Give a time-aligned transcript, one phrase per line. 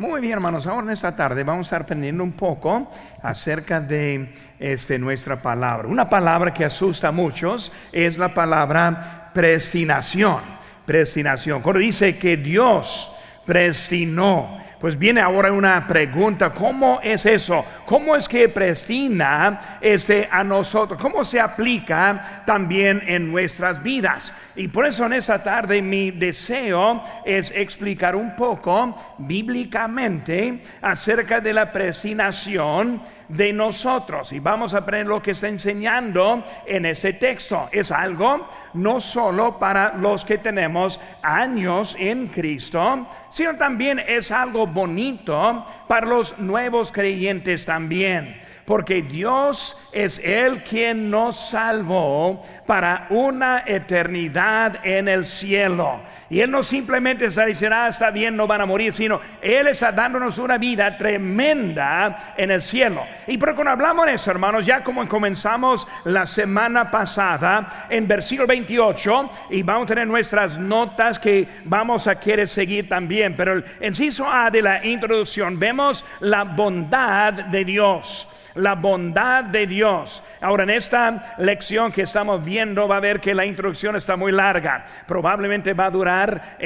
[0.00, 2.90] Muy bien, hermanos, ahora en esta tarde vamos a estar aprendiendo un poco
[3.22, 5.86] acerca de este, nuestra palabra.
[5.88, 10.38] Una palabra que asusta a muchos es la palabra predestinación.
[10.86, 11.60] Predestinación.
[11.60, 17.64] Cuando dice que Dios predestinó pues viene ahora una pregunta, ¿cómo es eso?
[17.84, 21.00] ¿Cómo es que prestina este a nosotros?
[21.00, 24.32] ¿Cómo se aplica también en nuestras vidas?
[24.56, 31.52] Y por eso en esta tarde mi deseo es explicar un poco bíblicamente acerca de
[31.52, 34.32] la predestinación de nosotros.
[34.32, 37.68] Y vamos a aprender lo que está enseñando en ese texto.
[37.72, 44.66] Es algo no solo para los que tenemos años en Cristo, sino también es algo
[44.66, 53.64] bonito para los nuevos creyentes también porque Dios es el quien nos salvó para una
[53.66, 56.02] eternidad en el cielo.
[56.28, 59.66] Y Él no simplemente está diciendo, ah, está bien, no van a morir, sino Él
[59.66, 63.02] está dándonos una vida tremenda en el cielo.
[63.26, 68.46] Y pero cuando hablamos de eso, hermanos, ya como comenzamos la semana pasada, en versículo
[68.46, 73.64] 28, y vamos a tener nuestras notas que vamos a querer seguir también, pero el
[73.80, 80.22] inciso A de la introducción, vemos la bondad de Dios la bondad de Dios.
[80.40, 84.32] Ahora, en esta lección que estamos viendo, va a ver que la introducción está muy
[84.32, 84.84] larga.
[85.06, 86.58] Probablemente va a durar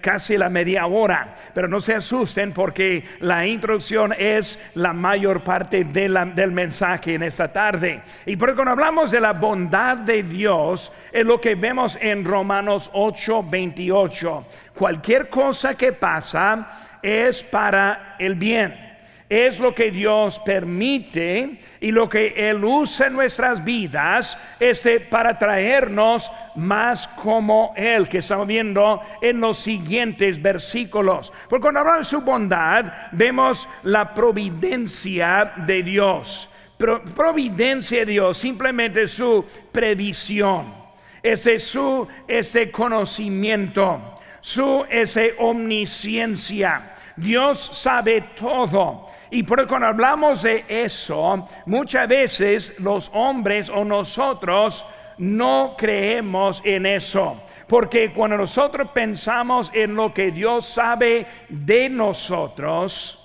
[0.00, 1.34] casi la media hora.
[1.54, 7.52] Pero no se asusten porque la introducción es la mayor parte del mensaje en esta
[7.52, 8.02] tarde.
[8.26, 12.90] Y porque cuando hablamos de la bondad de Dios, es lo que vemos en Romanos
[12.92, 14.46] 8, 28.
[14.74, 18.89] Cualquier cosa que pasa es para el bien
[19.30, 25.38] es lo que Dios permite y lo que Él usa en nuestras vidas este, para
[25.38, 31.32] traernos más como Él, que estamos viendo en los siguientes versículos.
[31.48, 36.50] Porque cuando hablamos de su bondad, vemos la providencia de Dios.
[36.76, 40.74] providencia de Dios, simplemente su previsión,
[41.22, 46.96] ese su este conocimiento, su ese omnisciencia.
[47.16, 49.10] Dios sabe todo.
[49.30, 54.84] Y por cuando hablamos de eso, muchas veces los hombres o nosotros
[55.18, 57.40] no creemos en eso.
[57.68, 63.16] Porque cuando nosotros pensamos en lo que Dios sabe de nosotros,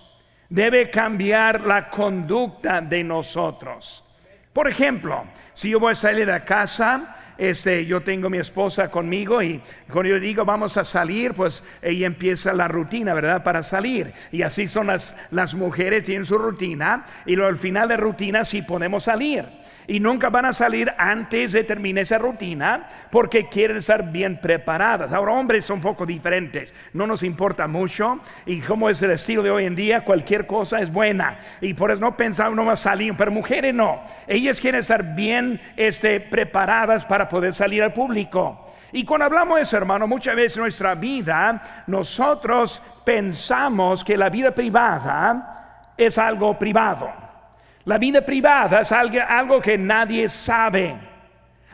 [0.50, 4.04] debe cambiar la conducta de nosotros.
[4.54, 5.24] Por ejemplo,
[5.54, 10.12] si yo voy a salir de casa, este, yo tengo mi esposa conmigo y cuando
[10.12, 13.44] yo digo vamos a salir, pues ella empieza la rutina, ¿verdad?
[13.44, 14.14] Para salir.
[14.32, 18.46] Y así son las, las mujeres, tienen su rutina y luego al final de rutina
[18.46, 19.46] sí podemos salir
[19.88, 25.14] y nunca van a salir antes de terminar esa rutina porque quieren estar bien preparadas.
[25.14, 29.44] Ahora, hombres son un poco diferentes, no nos importa mucho y como es el estilo
[29.44, 32.74] de hoy en día, cualquier cosa es buena y por eso no pensamos no va
[32.74, 37.94] a salir, pero mujeres no, ellas quieren estar bien este, preparadas para poder salir al
[37.94, 38.62] público.
[38.92, 44.30] Y cuando hablamos de eso, hermano, muchas veces en nuestra vida nosotros pensamos que la
[44.30, 47.25] vida privada es algo privado.
[47.86, 50.96] La vida privada es algo, que nadie sabe.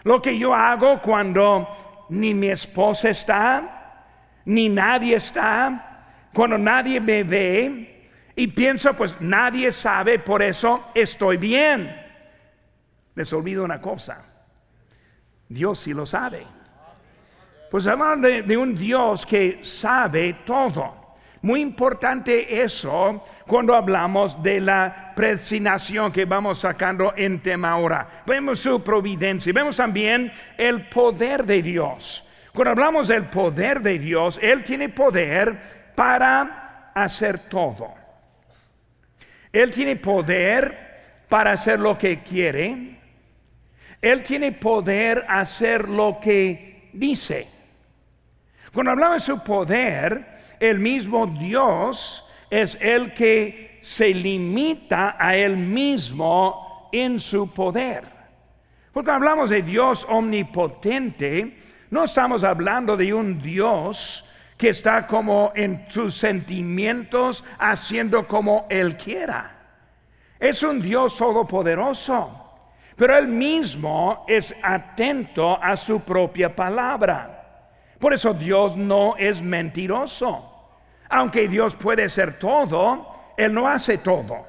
[0.03, 4.05] Lo que yo hago cuando ni mi esposa está,
[4.45, 11.37] ni nadie está, cuando nadie me ve y pienso, pues nadie sabe, por eso estoy
[11.37, 11.95] bien.
[13.15, 14.25] Les olvido una cosa,
[15.47, 16.45] Dios sí lo sabe.
[17.69, 21.00] Pues hablamos de un Dios que sabe todo.
[21.43, 28.23] Muy importante eso cuando hablamos de la predestinación que vamos sacando en tema ahora.
[28.27, 32.23] Vemos su providencia, vemos también el poder de Dios.
[32.53, 37.95] Cuando hablamos del poder de Dios, Él tiene poder para hacer todo.
[39.51, 42.99] Él tiene poder para hacer lo que quiere.
[43.99, 47.47] Él tiene poder hacer lo que dice.
[48.71, 50.30] Cuando hablamos de su poder,
[50.61, 58.03] el mismo Dios es el que se limita a él mismo en su poder.
[58.93, 61.57] Porque hablamos de Dios omnipotente,
[61.89, 64.23] no estamos hablando de un Dios
[64.55, 69.57] que está como en sus sentimientos haciendo como él quiera.
[70.39, 72.51] Es un Dios todopoderoso,
[72.95, 77.39] pero él mismo es atento a su propia palabra.
[77.97, 80.50] Por eso Dios no es mentiroso.
[81.11, 84.47] Aunque Dios puede ser todo, Él no hace todo.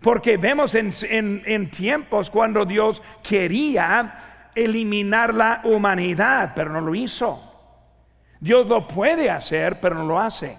[0.00, 7.42] Porque vemos en, tiempos cuando Dios quería eliminar la humanidad, pero no lo hizo.
[8.40, 10.56] Dios lo puede hacer, pero no lo hace.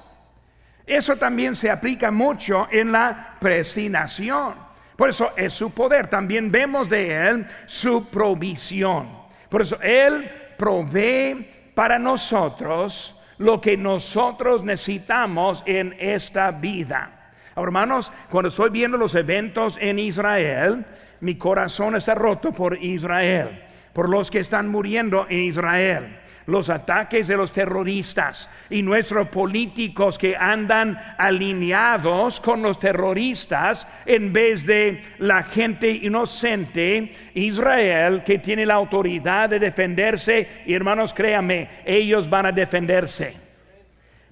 [0.86, 4.54] Eso también se aplica mucho en la predestinación.
[4.96, 6.08] Por eso es su poder.
[6.08, 9.10] También vemos de Él su provisión.
[9.50, 17.32] Por eso Él provee para nosotros lo que nosotros necesitamos en esta vida.
[17.56, 20.86] hermanos, cuando estoy viendo los eventos en Israel,
[21.22, 23.64] mi corazón está roto por Israel,
[23.94, 30.18] por los que están muriendo en Israel los ataques de los terroristas y nuestros políticos
[30.18, 38.66] que andan alineados con los terroristas en vez de la gente inocente, Israel, que tiene
[38.66, 43.36] la autoridad de defenderse, y hermanos, créanme, ellos van a defenderse.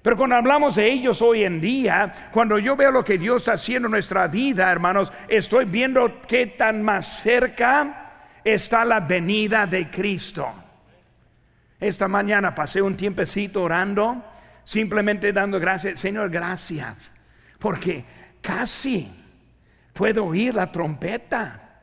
[0.02, 3.54] Pero cuando hablamos de ellos hoy en día, cuando yo veo lo que Dios está
[3.54, 8.12] haciendo en nuestra vida, hermanos, estoy viendo qué tan más cerca
[8.44, 10.65] está la venida de Cristo.
[11.78, 14.24] Esta mañana pasé un tiempecito orando,
[14.64, 17.14] simplemente dando gracias, Señor, gracias,
[17.58, 18.04] porque
[18.40, 19.08] casi
[19.92, 21.80] puedo oír la trompeta,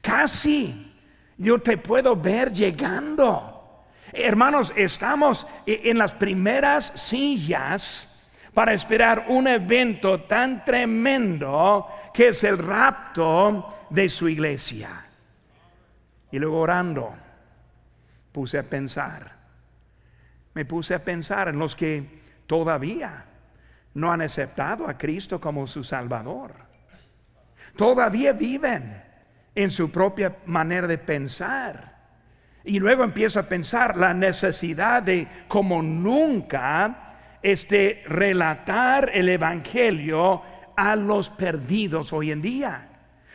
[0.00, 0.94] casi
[1.36, 3.84] yo te puedo ver llegando.
[4.12, 8.06] Hermanos, estamos en las primeras sillas
[8.54, 15.06] para esperar un evento tan tremendo que es el rapto de su iglesia.
[16.32, 17.14] Y luego orando
[18.32, 19.38] puse a pensar.
[20.54, 23.24] Me puse a pensar en los que todavía
[23.94, 26.54] no han aceptado a Cristo como su Salvador.
[27.76, 29.02] Todavía viven
[29.54, 31.98] en su propia manera de pensar.
[32.64, 40.42] Y luego empiezo a pensar la necesidad de, como nunca, este, relatar el Evangelio
[40.76, 42.89] a los perdidos hoy en día.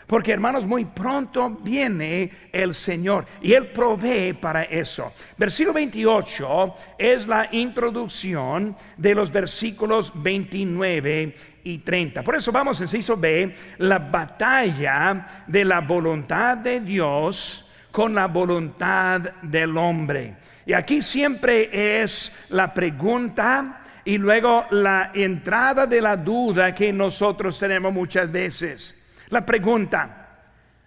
[0.08, 5.12] Porque hermanos, muy pronto viene el Señor y Él provee para eso.
[5.38, 12.22] Versículo 28 es la introducción de los versículos 29 y 30.
[12.22, 19.22] Por eso vamos, inciso B, la batalla de la voluntad de Dios con la voluntad
[19.42, 20.36] del hombre.
[20.68, 27.58] Y aquí siempre es la pregunta y luego la entrada de la duda que nosotros
[27.58, 28.96] tenemos muchas veces.
[29.30, 30.44] La pregunta,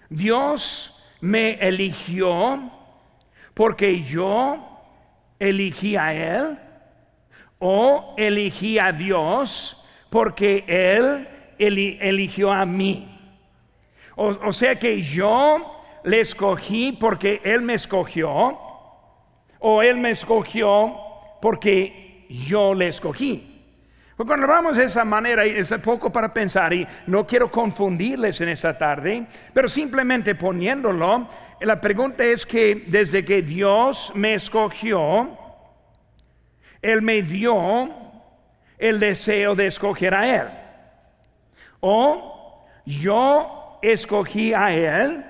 [0.09, 2.71] ¿Dios me eligió
[3.55, 4.81] porque yo
[5.39, 6.59] elegí a Él?
[7.59, 13.15] ¿O elegí a Dios porque Él eligió a mí?
[14.15, 18.59] O, o sea que yo le escogí porque Él me escogió,
[19.59, 20.97] o Él me escogió
[21.41, 23.48] porque yo le escogí.
[24.19, 28.49] Pues cuando hablamos de esa manera, es poco para pensar y no quiero confundirles en
[28.49, 29.25] esta tarde,
[29.55, 31.29] pero simplemente poniéndolo,
[31.61, 35.39] la pregunta es que desde que Dios me escogió,
[36.83, 37.95] Él me dio
[38.77, 40.49] el deseo de escoger a Él.
[41.79, 45.25] O yo escogí a Él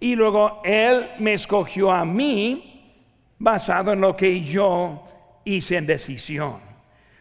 [0.00, 3.08] y luego Él me escogió a mí
[3.38, 5.02] basado en lo que yo
[5.46, 6.73] hice en decisión.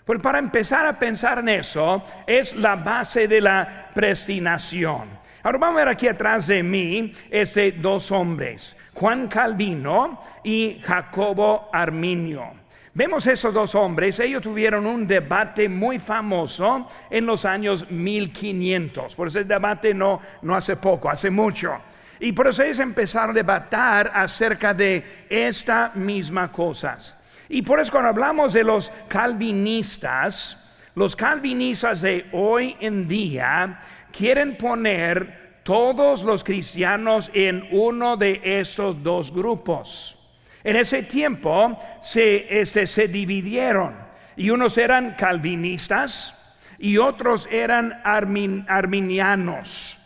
[0.05, 5.07] Pues para empezar a pensar en eso es la base de la predestinación.
[5.43, 11.69] Ahora vamos a ver aquí atrás de mí este dos hombres, Juan Calvino y Jacobo
[11.71, 12.63] Arminio.
[12.93, 19.15] Vemos esos dos hombres, ellos tuvieron un debate muy famoso en los años 1500.
[19.15, 21.75] Por ese debate no, no hace poco, hace mucho.
[22.19, 27.17] Y por eso ellos empezaron a debatir acerca de esta misma cosas.
[27.49, 30.57] Y por eso cuando hablamos de los calvinistas,
[30.95, 33.79] los calvinistas de hoy en día
[34.11, 40.17] quieren poner todos los cristianos en uno de estos dos grupos.
[40.63, 43.95] En ese tiempo se, este, se dividieron
[44.35, 49.97] y unos eran calvinistas y otros eran arminianos.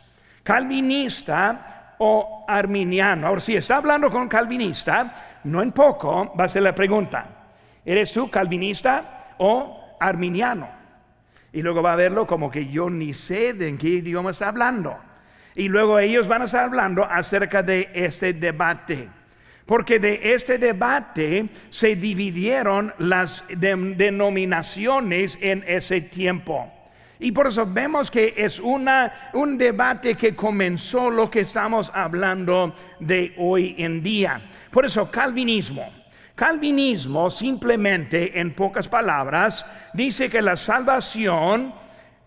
[0.44, 3.28] Calvinista o arminiano.
[3.28, 7.26] Ahora, si está hablando con calvinista, no en poco va a ser la pregunta,
[7.86, 10.70] ¿eres tú calvinista o arminiano?
[11.54, 14.50] Y luego va a verlo como que yo ni sé de en qué idioma está
[14.50, 14.98] hablando.
[15.56, 19.10] Y luego ellos van a estar hablando acerca de este debate.
[19.66, 26.72] Porque de este debate se dividieron las denominaciones en ese tiempo.
[27.20, 32.76] Y por eso vemos que es una, un debate que comenzó lo que estamos hablando
[33.00, 34.42] de hoy en día.
[34.72, 35.92] Por eso calvinismo.
[36.36, 41.74] Calvinismo simplemente, en pocas palabras, dice que la salvación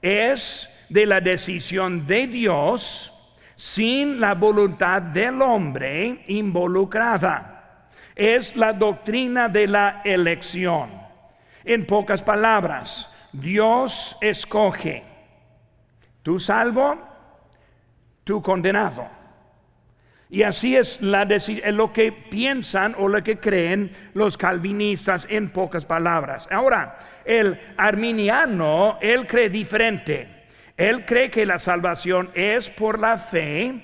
[0.02, 3.12] es de la decisión de Dios
[3.54, 7.86] sin la voluntad del hombre involucrada.
[8.16, 10.90] Es la doctrina de la elección.
[11.64, 15.04] En pocas palabras, Dios escoge,
[16.22, 16.98] tú salvo,
[18.24, 19.20] tú condenado.
[20.32, 25.84] Y así es la lo que piensan o lo que creen los calvinistas en pocas
[25.84, 26.48] palabras.
[26.52, 30.28] Ahora, el arminiano, él cree diferente.
[30.76, 33.74] Él cree que la salvación es por la fe,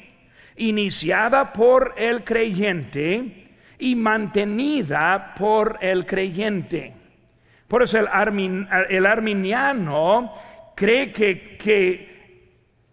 [0.57, 3.49] iniciada por el creyente
[3.79, 6.96] y mantenida por el creyente.
[7.69, 10.33] Por eso el, arminiano
[10.75, 11.57] cree que,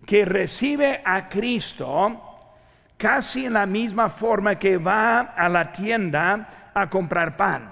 [0.05, 2.33] que recibe a Cristo
[2.97, 7.69] casi en la misma forma que va a la tienda a comprar pan.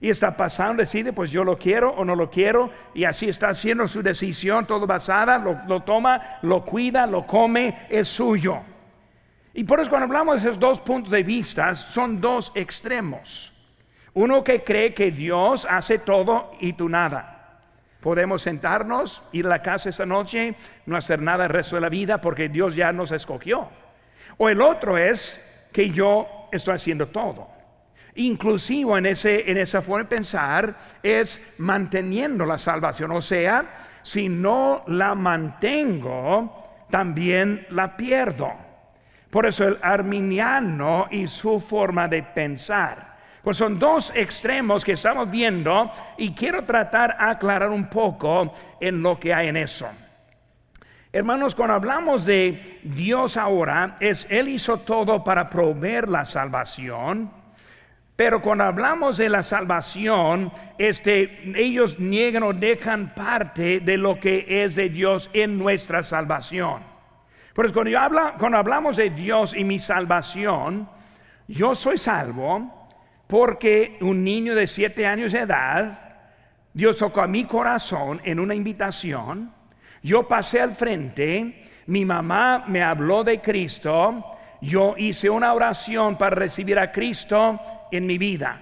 [0.00, 3.50] Y está pasando, decide, pues yo lo quiero o no lo quiero, y así está
[3.50, 8.60] haciendo su decisión, todo basada, lo, lo toma, lo cuida, lo come, es suyo.
[9.52, 13.49] Y por eso cuando hablamos de esos dos puntos de vista, son dos extremos.
[14.14, 17.36] Uno que cree que Dios hace todo y tú nada.
[18.00, 20.54] Podemos sentarnos, ir a la casa esa noche,
[20.86, 23.68] no hacer nada el resto de la vida porque Dios ya nos escogió.
[24.38, 25.40] O el otro es
[25.72, 27.48] que yo estoy haciendo todo.
[28.14, 33.12] Inclusive en, ese, en esa forma de pensar es manteniendo la salvación.
[33.12, 33.64] O sea,
[34.02, 38.50] si no la mantengo, también la pierdo.
[39.30, 43.09] Por eso el arminiano y su forma de pensar.
[43.42, 49.02] Pues son dos extremos que estamos viendo y quiero tratar de aclarar un poco en
[49.02, 49.88] lo que hay en eso.
[51.12, 57.32] Hermanos, cuando hablamos de Dios ahora, es Él hizo todo para proveer la salvación.
[58.14, 64.62] Pero cuando hablamos de la salvación, este, ellos niegan o dejan parte de lo que
[64.62, 66.82] es de Dios en nuestra salvación.
[67.54, 67.90] Por cuando,
[68.38, 70.88] cuando hablamos de Dios y mi salvación,
[71.48, 72.79] yo soy salvo
[73.30, 75.98] porque un niño de siete años de edad,
[76.74, 79.60] Dios tocó a mi corazón en una invitación
[80.02, 84.24] yo pasé al frente, mi mamá me habló de Cristo,
[84.62, 87.60] yo hice una oración para recibir a Cristo
[87.90, 88.60] en mi vida.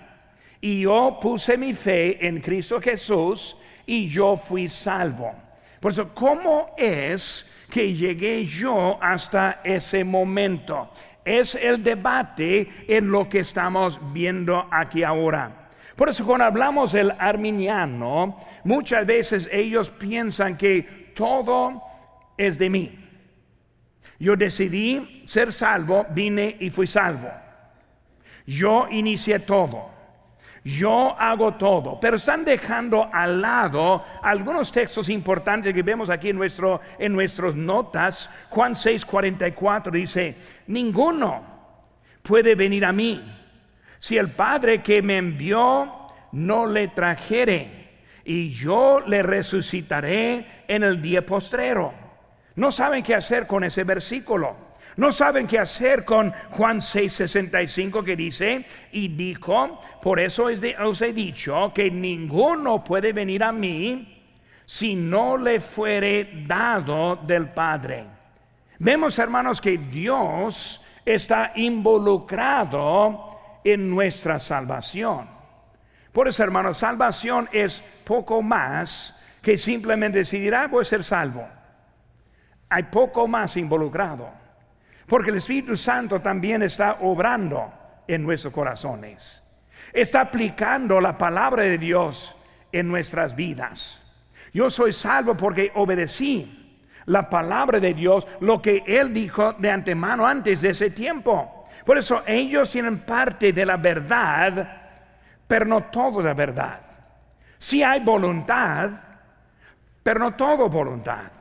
[0.60, 3.56] Y yo puse mi fe en Cristo Jesús
[3.86, 5.32] y yo fui salvo.
[5.78, 10.90] Por eso, ¿cómo es que llegué yo hasta ese momento?
[11.28, 15.68] Es el debate en lo que estamos viendo aquí ahora.
[15.94, 21.82] Por eso cuando hablamos del arminiano, muchas veces ellos piensan que todo
[22.38, 22.98] es de mí.
[24.18, 27.28] Yo decidí ser salvo, vine y fui salvo.
[28.46, 29.97] Yo inicié todo.
[30.64, 36.36] Yo hago todo, pero están dejando al lado algunos textos importantes que vemos aquí en,
[36.36, 38.28] nuestro, en nuestras notas.
[38.50, 40.36] Juan 6:44 dice,
[40.66, 41.42] ninguno
[42.22, 43.22] puede venir a mí
[43.98, 45.92] si el Padre que me envió
[46.32, 47.78] no le trajere
[48.24, 51.94] y yo le resucitaré en el día postrero.
[52.56, 54.67] No saben qué hacer con ese versículo.
[54.98, 60.48] No saben qué hacer con Juan 6:65 que dice, y dijo, por eso
[60.80, 64.24] os he dicho que ninguno puede venir a mí
[64.66, 68.06] si no le fuere dado del Padre.
[68.80, 75.28] Vemos, hermanos, que Dios está involucrado en nuestra salvación.
[76.10, 81.46] Por eso, hermanos, salvación es poco más que simplemente decidir, ah, voy a ser salvo.
[82.68, 84.47] Hay poco más involucrado.
[85.08, 87.72] Porque el Espíritu Santo también está obrando
[88.06, 89.42] en nuestros corazones.
[89.92, 92.36] Está aplicando la palabra de Dios
[92.70, 94.02] en nuestras vidas.
[94.52, 100.26] Yo soy salvo porque obedecí la palabra de Dios, lo que Él dijo de antemano
[100.26, 101.66] antes de ese tiempo.
[101.86, 104.78] Por eso ellos tienen parte de la verdad
[105.48, 106.78] pero no todo de verdad.
[107.58, 108.90] Si hay voluntad,
[110.02, 111.32] pero no todo voluntad.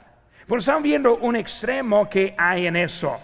[0.47, 3.19] Porque estamos viendo un extremo que hay en eso.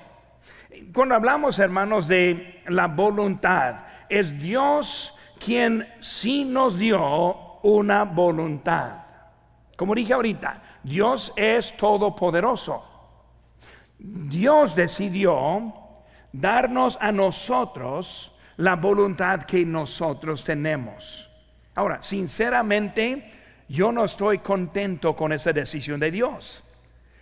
[0.92, 9.04] Cuando hablamos, hermanos, de la voluntad, es Dios quien sí nos dio una voluntad.
[9.76, 12.84] Como dije ahorita, Dios es todopoderoso.
[13.98, 15.74] Dios decidió
[16.32, 21.30] darnos a nosotros la voluntad que nosotros tenemos.
[21.76, 23.32] Ahora, sinceramente,
[23.68, 26.64] yo no estoy contento con esa decisión de Dios,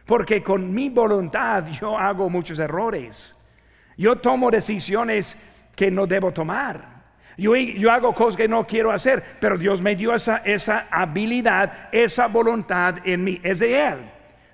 [0.05, 3.35] porque con mi voluntad yo hago muchos errores.
[4.01, 5.37] Yo tomo decisiones
[5.75, 7.03] que no debo tomar.
[7.37, 7.53] Yo,
[7.91, 12.95] hago cosas que no quiero hacer, pero Dios me dio esa, esa habilidad, esa voluntad
[13.05, 13.39] en mí.
[13.43, 13.99] Es de Él,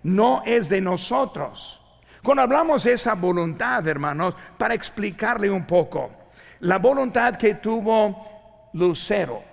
[0.04, 1.82] no es de nosotros.
[2.22, 6.12] Cuando hablamos de esa voluntad, hermanos, para explicarle un poco,
[6.60, 9.44] la voluntad que tuvo Lucero,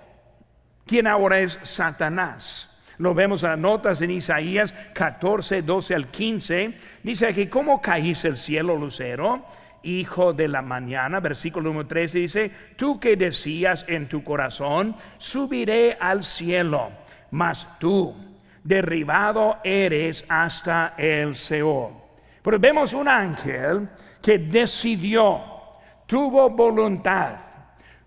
[0.85, 2.69] quien ahora es Satanás.
[2.97, 6.73] Lo vemos a notas en Isaías 14, 12 al 15.
[7.01, 9.45] Dice aquí, ¿cómo caíste el cielo, lucero?
[9.85, 15.97] Hijo de la mañana, versículo número 13 dice, tú que decías en tu corazón, subiré
[15.99, 16.89] al cielo,
[17.31, 18.15] mas tú
[18.63, 21.93] derribado eres hasta el Seol.
[22.41, 23.87] Pero vemos un ángel
[24.21, 25.41] que decidió,
[26.05, 27.37] tuvo voluntad,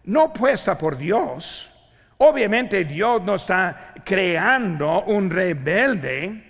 [0.04, 1.72] no puesta por Dios,
[2.18, 6.47] Obviamente Dios no está creando un rebelde,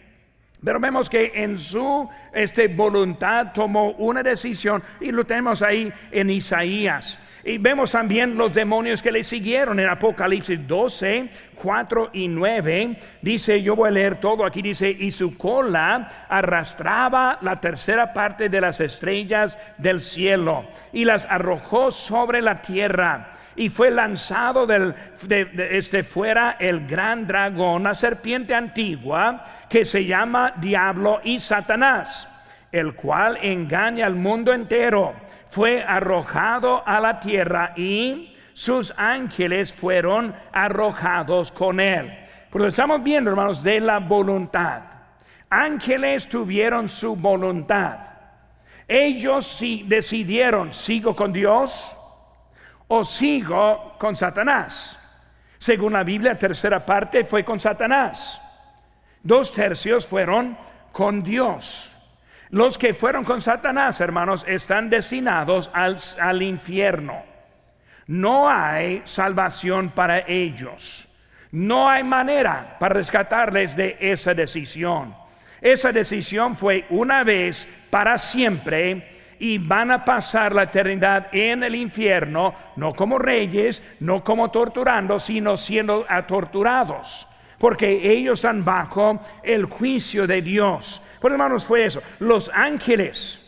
[0.65, 6.31] pero vemos que en su este, voluntad tomó una decisión y lo tenemos ahí en
[6.31, 7.21] Isaías.
[7.45, 12.97] Y vemos también los demonios que le siguieron en Apocalipsis 12, 4 y 9.
[13.23, 18.49] Dice, yo voy a leer todo aquí, dice, y su cola arrastraba la tercera parte
[18.49, 24.95] de las estrellas del cielo y las arrojó sobre la tierra y fue lanzado del,
[25.23, 32.29] de, este fuera el gran dragón, la serpiente antigua que se llama Diablo y Satanás,
[32.71, 35.28] el cual engaña al mundo entero.
[35.49, 42.13] Fue arrojado a la tierra y sus ángeles fueron arrojados con él.
[42.51, 44.83] Porque estamos viendo, hermanos, de la voluntad.
[45.51, 47.99] Ángeles tuvieron su voluntad.
[48.87, 51.99] Ellos sí decidieron, sigo con Dios
[52.89, 54.99] o sigo con Satanás.
[55.59, 58.41] Según la Biblia, tercera parte fue con Satanás.
[59.23, 60.57] Dos tercios fueron
[60.93, 61.91] con Dios.
[62.51, 67.23] Los que fueron con Satanás, hermanos, están destinados al, al infierno.
[68.07, 71.07] No hay salvación para ellos.
[71.53, 75.15] No hay manera para rescatarles de esa decisión.
[75.61, 81.75] Esa decisión fue una vez para siempre y van a pasar la eternidad en el
[81.75, 87.28] infierno, no como reyes, no como torturando, sino siendo torturados,
[87.59, 91.03] porque ellos están bajo el juicio de Dios.
[91.21, 92.03] Por hermanos, fue eso.
[92.21, 93.41] Los ángeles,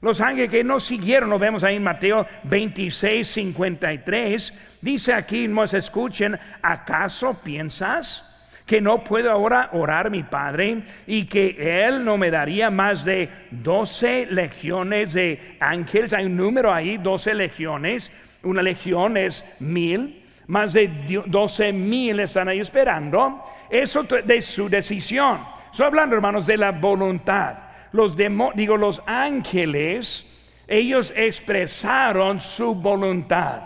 [0.00, 5.74] los ángeles que no siguieron, lo vemos ahí en Mateo 26, 53, dice aquí, nos
[5.74, 8.30] escuchen, ¿acaso piensas?
[8.66, 13.28] que no puedo ahora orar mi Padre y que Él no me daría más de
[13.50, 16.12] 12 legiones de ángeles.
[16.14, 18.10] Hay un número ahí, 12 legiones.
[18.42, 20.23] Una legión es mil.
[20.46, 23.42] Más de 12 mil están ahí esperando.
[23.70, 25.40] Eso de su decisión.
[25.70, 27.58] Estoy hablando, hermanos, de la voluntad.
[27.92, 30.26] Los digo, los ángeles,
[30.66, 33.62] ellos expresaron su voluntad.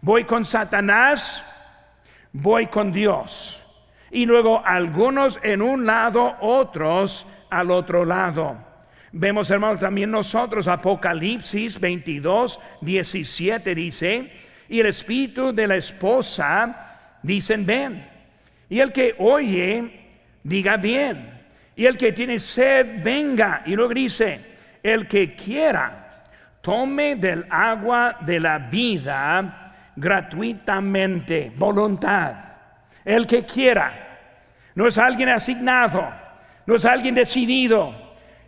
[0.00, 1.42] Voy con Satanás,
[2.32, 3.64] voy con Dios
[4.14, 8.56] y luego algunos en un lado, otros al otro lado.
[9.10, 14.32] Vemos, hermanos, también nosotros, Apocalipsis 22, 17 dice,
[14.68, 18.04] y el espíritu de la esposa dicen, ven.
[18.68, 19.90] Y el que oye,
[20.42, 21.30] diga bien.
[21.76, 23.62] Y el que tiene sed, venga.
[23.66, 24.40] Y luego dice,
[24.82, 26.24] el que quiera,
[26.60, 32.34] tome del agua de la vida gratuitamente, voluntad.
[33.04, 34.04] El que quiera
[34.74, 36.10] no es alguien asignado,
[36.66, 37.94] no es alguien decidido,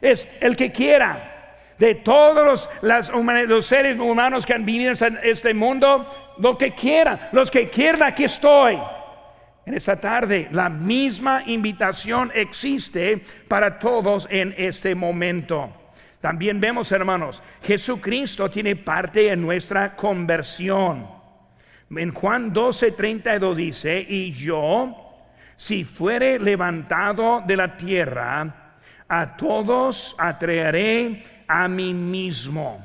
[0.01, 1.33] es el que quiera.
[1.79, 7.51] De todos los, seres humanos que han vivido en este mundo, lo que quieran, los
[7.51, 8.79] que quieran, aquí estoy.
[9.67, 15.71] En esta tarde, la misma invitación existe para todos en este momento.
[16.21, 21.07] También vemos, hermanos, Jesucristo tiene parte en nuestra conversión.
[21.91, 24.95] En Juan 12, 32 dice, y yo,
[25.57, 28.75] si fuere levantado de la tierra,
[29.09, 32.85] a todos atraeré a mí mismo.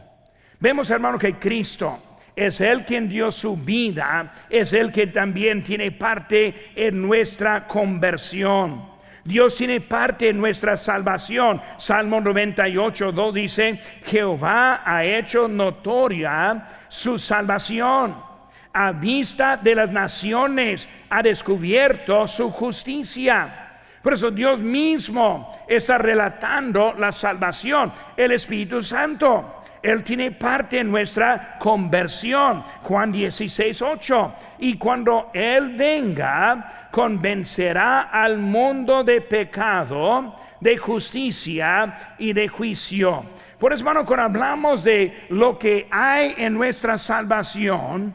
[0.59, 1.99] Vemos, hermano, que Cristo
[2.35, 8.89] es el quien dio su vida, es el que también tiene parte en nuestra conversión.
[9.23, 11.61] Dios tiene parte en nuestra salvación.
[11.77, 18.31] Salmo 98, 2 dice, Jehová ha hecho notoria su salvación
[18.73, 23.60] a vista de las naciones, ha descubierto su justicia.
[24.01, 29.61] Por eso Dios mismo está relatando la salvación, el Espíritu Santo.
[29.81, 32.63] Él tiene parte en nuestra conversión.
[32.81, 34.33] Juan 16, 8.
[34.59, 43.25] Y cuando Él venga, convencerá al mundo de pecado, de justicia y de juicio.
[43.57, 48.13] Por eso, hermano, cuando hablamos de lo que hay en nuestra salvación,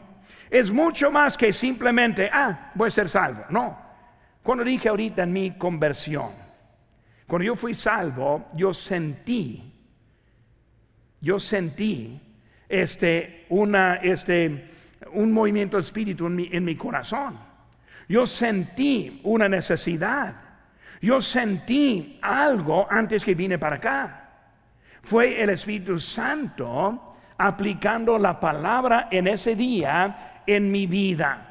[0.49, 3.43] es mucho más que simplemente, ah, voy a ser salvo.
[3.49, 3.86] No.
[4.47, 6.31] Cuando dije ahorita en mi conversión,
[7.27, 9.73] cuando yo fui salvo, yo sentí,
[11.19, 12.17] yo sentí
[12.69, 14.69] este, una, este,
[15.11, 17.37] un movimiento de espíritu en mi, en mi corazón.
[18.07, 20.35] Yo sentí una necesidad
[21.01, 24.29] Yo sentí algo antes que vine para acá.
[25.03, 31.46] Fue el Espíritu Santo aplicando la palabra en ese día en mi vida.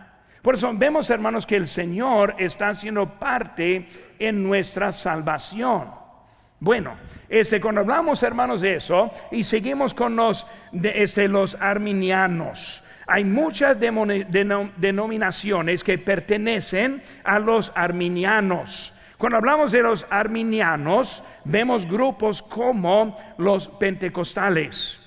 [0.46, 5.90] Por eso vemos, hermanos, que el Señor está haciendo parte en nuestra salvación.
[6.60, 6.94] Bueno,
[7.28, 13.24] este, cuando hablamos, hermanos, de eso, y seguimos con los, de, este, los arminianos, hay
[13.24, 18.94] muchas denominaciones que pertenecen a los arminianos.
[19.18, 25.00] Cuando hablamos de los arminianos, vemos grupos como los pentecostales.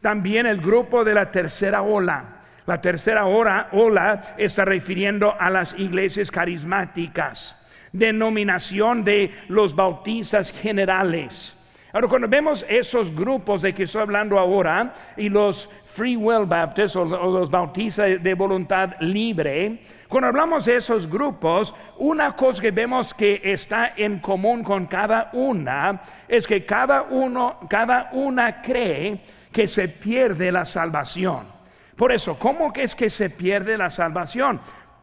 [0.00, 2.39] También el grupo de la tercera ola.
[2.70, 7.56] La tercera ola, ola está refiriendo a las iglesias carismáticas.
[7.90, 11.56] Denominación de los bautistas generales.
[11.92, 16.94] Ahora, cuando vemos esos grupos de que estoy hablando ahora y los Free Will Baptists
[16.94, 23.12] o, los bautistas de voluntad libre, cuando hablamos de esos grupos, una cosa que vemos
[23.12, 29.18] que está en común con cada una es que cada uno, cada una cree
[29.50, 31.59] que se pierde la salvación.
[32.00, 34.58] Por eso, ¿cómo es que se pierde la salvación?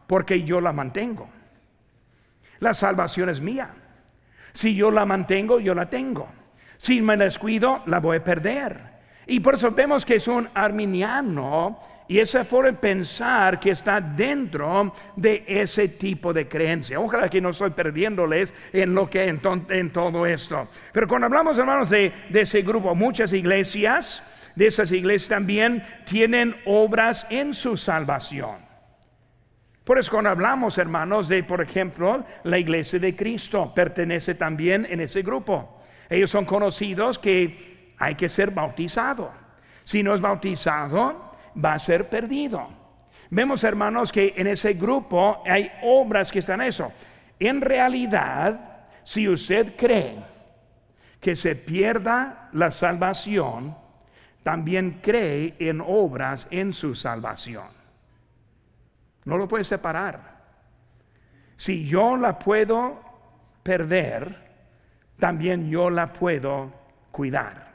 [0.08, 1.28] Porque yo la mantengo.
[2.58, 3.70] La salvación es mía.
[4.52, 6.26] Si yo la mantengo, yo la tengo.
[6.76, 8.80] Si me descuido, la voy a perder.
[9.28, 14.92] Y por eso vemos que es un arminiano y forma de pensar que está dentro
[15.14, 16.98] de ese tipo de creencia.
[16.98, 19.38] Ojalá que no estoy perdiéndoles en lo que en,
[19.92, 20.66] todo esto.
[20.92, 24.20] Pero cuando hablamos, hermanos, de ese grupo, muchas iglesias,
[24.58, 28.56] de esas iglesias también tienen obras en su salvación.
[29.84, 34.98] Por eso cuando hablamos, hermanos, de, por ejemplo, la iglesia de Cristo, pertenece también en
[34.98, 35.80] ese grupo.
[36.10, 39.30] Ellos son conocidos que hay que ser bautizado.
[39.84, 42.68] Si no es bautizado, va a ser perdido.
[43.30, 46.92] Vemos, hermanos, que en ese grupo hay obras que están eso.
[47.38, 50.16] En realidad, si usted cree
[51.20, 53.86] que se pierda la salvación,
[54.48, 57.66] también cree en obras en su salvación.
[59.26, 60.38] No lo puede separar.
[61.58, 62.98] Si yo la puedo
[63.62, 64.34] perder,
[65.18, 66.72] también yo la puedo
[67.12, 67.74] cuidar.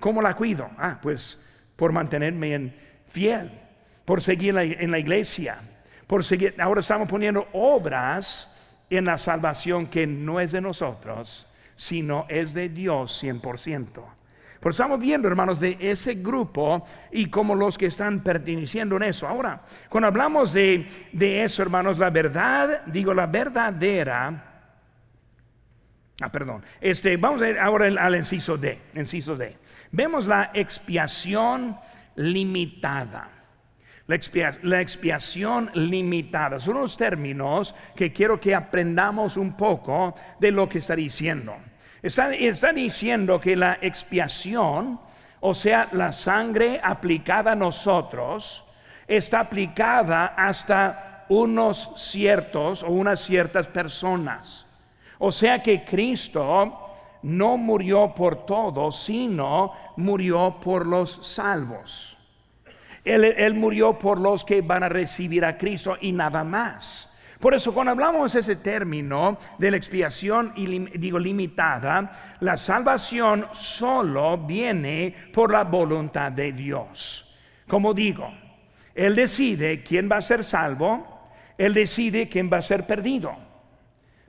[0.00, 0.68] ¿Cómo la cuido?
[0.78, 1.40] Ah, pues
[1.76, 3.52] por mantenerme en fiel,
[4.04, 5.58] por seguir en la iglesia,
[6.08, 6.60] por seguir.
[6.60, 8.52] Ahora estamos poniendo obras
[8.90, 11.46] en la salvación que no es de nosotros,
[11.76, 14.21] sino es de Dios 100%.
[14.62, 19.26] Por estamos viendo, hermanos, de ese grupo y como los que están perteneciendo en eso.
[19.26, 24.52] Ahora, cuando hablamos de, de eso, hermanos, la verdad, digo, la verdadera
[26.22, 26.62] Ah, perdón.
[26.80, 28.78] Este, vamos a ir ahora al inciso D.
[28.94, 29.56] Inciso D.
[29.90, 31.76] Vemos la expiación
[32.14, 33.28] limitada.
[34.06, 36.60] La, expiación limitada.
[36.60, 41.56] Son unos términos que quiero que aprendamos un poco de lo que está diciendo.
[42.02, 44.98] Está, diciendo que la expiación,
[45.40, 48.64] o sea, la sangre aplicada a nosotros,
[49.06, 54.66] está aplicada hasta unos ciertos o unas ciertas personas.
[55.18, 56.90] O sea que Cristo
[57.22, 62.18] no murió por todos, sino murió por los salvos.
[63.04, 67.11] Él, murió por los que van a recibir a Cristo y nada más.
[67.42, 75.12] Por eso cuando hablamos ese término de la expiación, digo limitada, la salvación solo viene
[75.32, 77.36] por la voluntad de Dios.
[77.66, 78.32] Como digo,
[78.94, 83.34] Él decide quién va a ser salvo, Él decide quién va a ser perdido.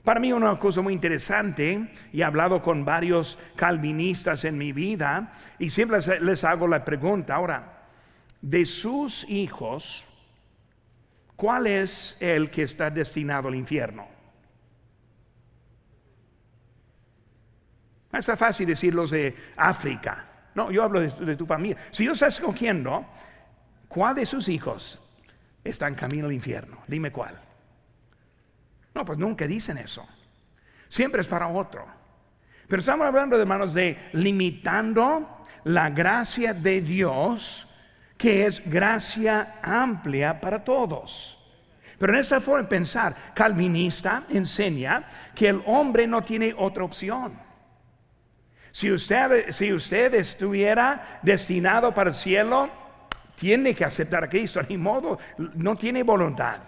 [0.02, 5.32] Para mí una cosa muy interesante, y he hablado con varios calvinistas en mi vida,
[5.60, 7.84] y siempre les hago la pregunta, ahora,
[8.42, 10.04] de sus hijos,
[11.36, 14.06] ¿cuál es el que está destinado al infierno?
[18.12, 20.26] No está fácil decir los de África.
[20.54, 21.76] No, yo hablo de, de tu familia.
[21.90, 23.04] Si yo está escogiendo,
[23.88, 25.00] ¿cuál de sus hijos
[25.64, 26.78] está en camino al infierno?
[26.86, 27.40] Dime cuál.
[28.94, 30.06] No, pues nunca dicen eso.
[30.88, 31.84] Siempre es para otro.
[32.68, 37.68] Pero estamos hablando, hermanos, de limitando la gracia de Dios,
[38.16, 41.38] que es gracia amplia para todos.
[41.98, 47.38] Pero en esta forma de pensar, calvinista enseña que el hombre no tiene otra opción.
[48.72, 52.68] Si usted, si usted estuviera destinado para el cielo,
[53.36, 56.58] tiene que aceptar a Cristo, ni modo, no tiene voluntad.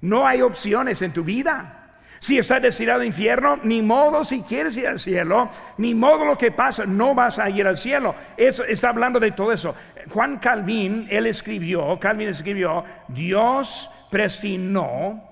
[0.00, 1.77] No hay opciones en tu vida.
[2.18, 6.36] Si estás destinado al infierno, ni modo si quieres ir al cielo, ni modo lo
[6.36, 8.14] que pasa, no vas a ir al cielo.
[8.36, 9.74] Eso está hablando de todo eso.
[10.10, 15.22] Juan Calvin, él escribió, Calvin escribió, Dios prestinó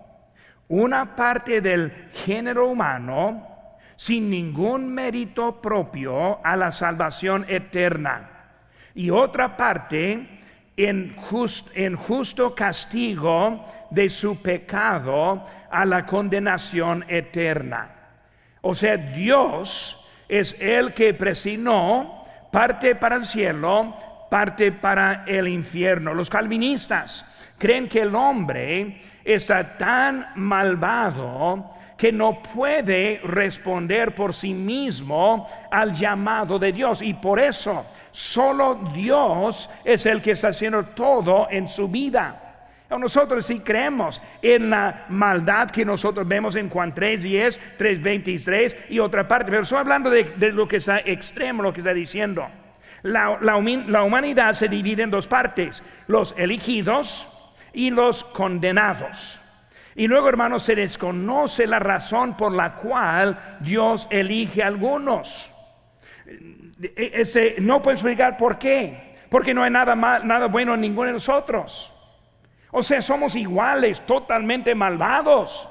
[0.68, 3.56] una parte del género humano
[3.96, 8.30] sin ningún mérito propio a la salvación eterna
[8.94, 10.28] y otra parte
[10.76, 11.16] en,
[11.74, 15.44] en justo castigo de su pecado
[15.76, 17.90] a la condenación eterna.
[18.62, 23.94] O sea, Dios es el que presinó parte para el cielo,
[24.30, 26.14] parte para el infierno.
[26.14, 27.26] Los calvinistas
[27.58, 35.92] creen que el hombre está tan malvado que no puede responder por sí mismo al
[35.92, 37.02] llamado de Dios.
[37.02, 42.45] Y por eso solo Dios es el que está haciendo todo en su vida.
[42.88, 49.26] Nosotros sí creemos en la maldad que nosotros vemos en Juan 3.10, 3.23 y otra
[49.26, 52.46] parte, pero estoy hablando de, lo que está extremo, lo que está diciendo.
[53.02, 57.28] La, humanidad se divide en dos partes, los elegidos
[57.72, 59.40] y los condenados.
[59.96, 65.52] Y luego, hermanos, se desconoce la razón por la cual Dios elige a algunos.
[66.80, 69.16] E, ese, no puedo explicar por qué.
[69.30, 71.95] Porque no hay nada, mal, nada bueno en ninguno de nosotros.
[72.70, 75.68] O sea, somos iguales, totalmente malvados.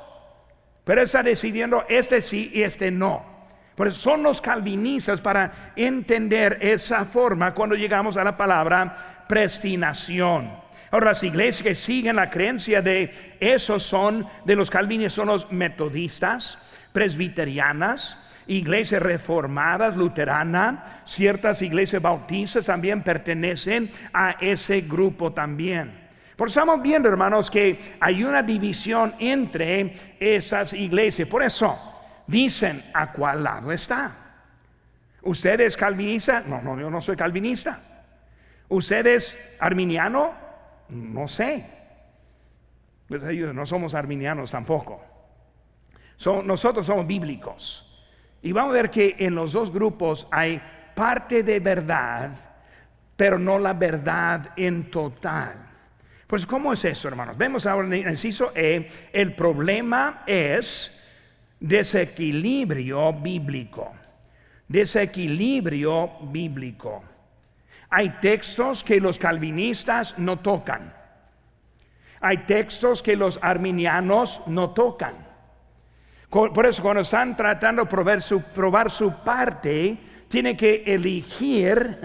[0.83, 3.35] Pero está decidiendo este sí y este no.
[3.75, 10.63] Por eso son los calvinistas para entender esa forma cuando llegamos a la palabra prestinación.
[10.91, 15.51] Ahora, las iglesias que siguen la creencia de esos son, de los calvinistas, son los
[15.51, 16.57] metodistas,
[16.93, 26.04] presbiterianas, iglesias reformadas, luteranas, ciertas iglesias bautistas también pertenecen a ese grupo también.
[26.35, 31.27] Por eso estamos viendo, hermanos, que hay una división entre esas iglesias.
[31.29, 31.77] Por eso
[32.27, 34.25] dicen, ¿a cuál lado está?
[35.21, 36.41] ¿Usted es calvinista?
[36.45, 37.79] No, no, yo no soy calvinista.
[38.67, 40.33] ¿Usted es arminiano?
[40.89, 41.65] No sé.
[43.07, 45.01] Pues no somos arminianos tampoco.
[46.43, 47.81] nosotros somos bíblicos.
[48.41, 50.61] Y vamos a ver que en los dos grupos hay
[50.93, 52.31] parte de verdad,
[53.15, 55.74] pero no la verdad en total.
[56.27, 57.37] Pues, ¿cómo es eso, hermanos?
[57.37, 60.91] Vemos ahora en el inciso E, el problema es
[61.59, 63.93] desequilibrio bíblico.
[64.67, 67.03] Desequilibrio bíblico.
[67.91, 70.91] Hay textos que los calvinistas no tocan.
[72.21, 75.13] Hay textos que los arminianos no tocan.
[76.29, 81.97] Por eso cuando están tratando de probar su, probar su parte, tiene que elegir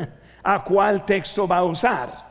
[0.42, 2.29] a cuál texto va a usar.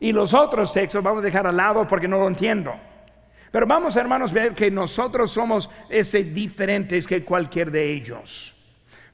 [0.00, 2.74] Y los otros textos vamos a dejar al lado porque no lo entiendo.
[3.50, 8.54] Pero vamos, hermanos, a ver que nosotros somos este, diferentes que cualquier de ellos.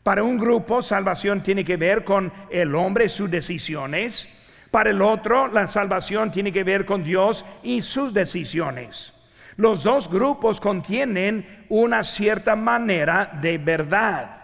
[0.02, 4.28] Para un grupo, salvación tiene que ver con el hombre sus decisiones.
[4.70, 9.12] Para el otro, la salvación tiene que ver con Dios y sus decisiones.
[9.56, 14.40] Los dos grupos contienen una cierta manera de verdad.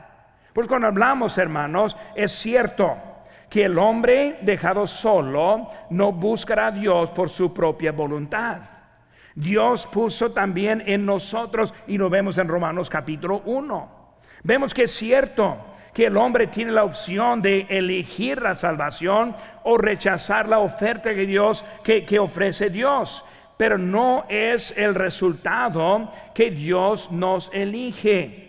[0.53, 3.08] Pues cuando hablamos, hermanos, es cierto
[3.49, 8.59] que el hombre dejado solo no buscará a Dios por su propia voluntad.
[9.35, 13.99] Dios puso también en nosotros, y lo vemos en Romanos capítulo 1
[14.43, 15.59] Vemos que es cierto
[15.93, 19.35] que el hombre tiene la opción de elegir la salvación
[19.65, 23.25] o rechazar la oferta que Dios que, ofrece Dios,
[23.57, 28.48] pero no es el resultado que Dios nos elige.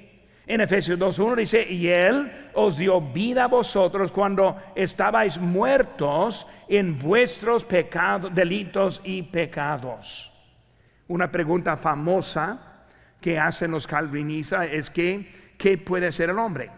[0.50, 6.98] En Efesios 2.1 dice, y Él os dio vida a vosotros cuando estabais muertos en
[6.98, 10.32] vuestros pecados, delitos y pecados.
[11.08, 12.88] Una pregunta famosa
[13.22, 16.72] que hacen los calvinistas es que ¿qué puede ser el hombre?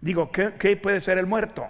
[0.00, 1.66] Digo, ¿qué, puede ser el muerto?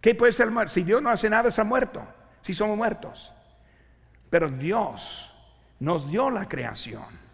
[0.00, 0.74] ¿Qué puede ser el muerto?
[0.74, 2.04] Si Dios no hace nada, está muerto.
[2.40, 3.32] Si somos muertos.
[4.30, 5.32] Pero Dios
[5.78, 7.27] nos dio la creación.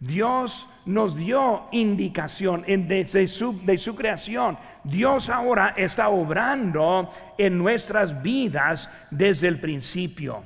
[0.00, 4.58] Dios nos dio indicación de, su, de su creación.
[4.82, 10.42] Dios ahora está obrando en nuestras vidas desde el principio.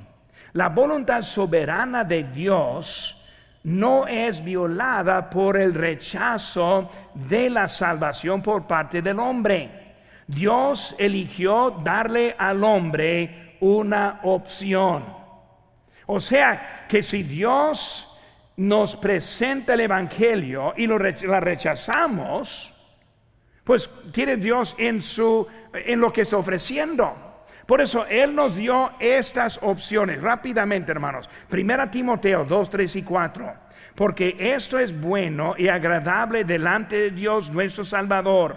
[0.55, 3.25] La voluntad soberana de Dios
[3.63, 9.71] no es violada por el rechazo de la salvación por parte del hombre.
[10.27, 15.05] Dios eligió darle al hombre una opción.
[16.07, 18.14] O sea, que si Dios
[18.57, 22.73] nos presenta el Evangelio y lo la rechazamos,
[23.65, 27.47] pues tiene Dios en, su, en lo que está ofreciendo.
[27.67, 31.31] Por eso Él nos dio estas opciones rápidamente, hermanos.
[31.49, 33.55] Primera Timoteo 2, 3 y 4.
[33.95, 38.57] Porque esto es bueno y agradable delante de Dios nuestro Salvador,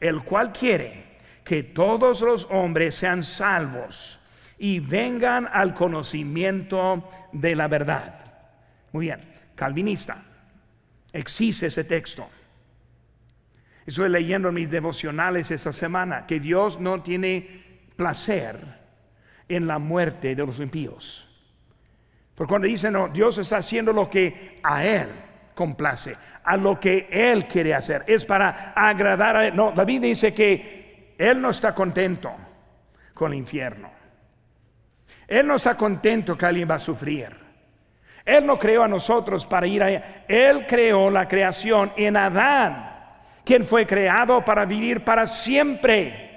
[0.00, 1.04] el cual quiere
[1.44, 4.18] que todos los hombres sean salvos
[4.58, 8.14] y vengan al conocimiento de la verdad.
[8.92, 9.27] Muy bien.
[9.58, 10.22] Calvinista.
[11.12, 12.28] Existe ese texto.
[13.84, 17.64] Estoy leyendo mis devocionales esta semana que Dios no tiene
[17.96, 18.56] placer
[19.48, 21.26] en la muerte de los impíos.
[22.34, 25.08] Porque cuando dicen, no, Dios está haciendo lo que a Él
[25.54, 29.56] complace, a lo que Él quiere hacer, es para agradar a Él.
[29.56, 32.30] No, Biblia dice que Él no está contento
[33.12, 33.90] con el infierno.
[35.26, 37.47] Él no está contento que alguien va a sufrir.
[38.28, 40.24] Él no creó a nosotros para ir allá.
[40.28, 42.90] Él creó la creación en Adán,
[43.42, 46.28] quien fue creado para vivir para siempre.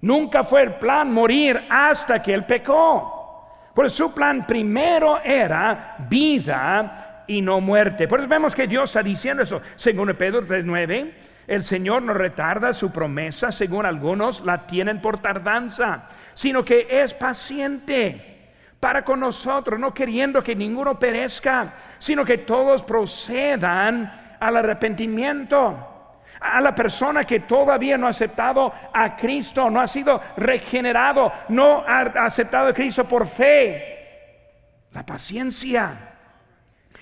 [0.00, 3.72] Nunca fue el plan morir hasta que él pecó.
[3.74, 8.06] Por su plan primero era vida y no muerte.
[8.06, 9.60] Por eso vemos que Dios está diciendo eso.
[9.74, 11.12] Según Pedro 3.9,
[11.48, 17.12] el Señor no retarda su promesa, según algunos la tienen por tardanza, sino que es
[17.12, 18.27] paciente
[18.80, 25.94] para con nosotros, no queriendo que ninguno perezca, sino que todos procedan al arrepentimiento
[26.40, 31.84] a la persona que todavía no ha aceptado a Cristo, no ha sido regenerado, no
[31.86, 33.96] ha aceptado a Cristo por fe.
[34.92, 35.98] La paciencia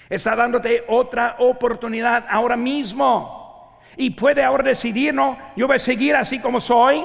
[0.09, 3.81] está dándote otra oportunidad ahora mismo.
[3.99, 7.05] Y puede ahora decidir, no, yo voy a seguir así como soy.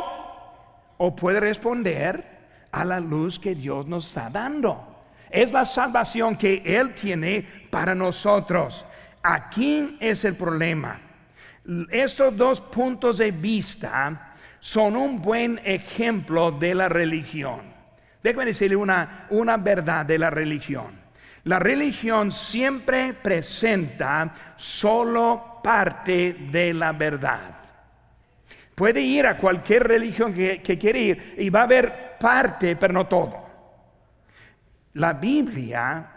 [0.98, 2.31] O puede responder
[2.72, 5.04] a la luz que Dios nos está dando.
[5.30, 8.86] Es la salvación que Él tiene para nosotros.
[9.24, 11.00] Aquí es el problema
[11.92, 17.62] estos dos puntos de vista son un buen ejemplo de la religión.
[18.24, 21.00] Déjame decirle una, una verdad de la religión.
[21.44, 27.56] La religión siempre presenta solo parte de la verdad.
[28.76, 32.94] Puede ir a cualquier religión que, que quiere ir y va a haber parte, pero
[32.94, 33.42] no todo.
[34.94, 36.10] La Biblia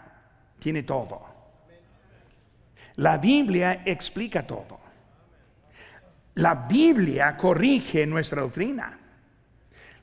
[0.59, 1.25] tiene todo.
[2.95, 4.79] La Biblia explica todo.
[6.35, 8.97] La Biblia corrige nuestra doctrina.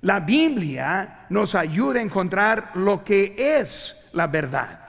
[0.03, 4.81] La Biblia nos ayuda a encontrar lo que es la verdad.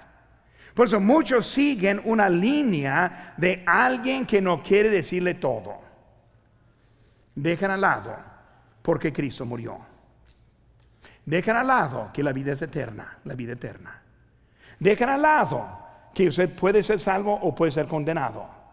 [0.74, 5.82] Por eso muchos siguen una línea de alguien que no quiere decirle todo.
[7.36, 8.16] Dejan al lado
[8.82, 9.78] porque Cristo murió.
[11.26, 14.02] Dejan al lado que la vida es eterna, la vida eterna.
[14.80, 15.66] Dejan al lado
[16.14, 18.64] que usted puede ser salvo o puede ser condenado.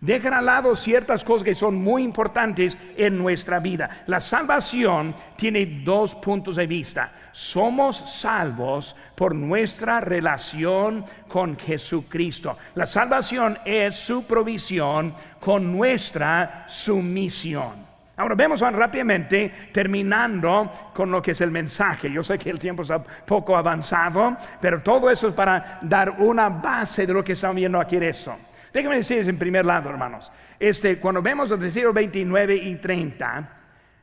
[0.00, 4.04] Dejan al lado ciertas cosas que son muy importantes en nuestra vida.
[4.06, 7.12] La salvación tiene dos puntos de vista.
[7.32, 12.56] Somos salvos por nuestra relación con Jesucristo.
[12.76, 17.89] La salvación es su provisión con nuestra sumisión.
[18.20, 22.12] Ahora vemos rápidamente, terminando con lo que es el mensaje.
[22.12, 26.50] Yo sé que el tiempo está poco avanzado, pero todo eso es para dar una
[26.50, 28.36] base de lo que estamos viendo aquí en eso.
[28.74, 33.56] Déjenme decirles en primer lado, hermanos, este, cuando vemos los versículos 29 y 30,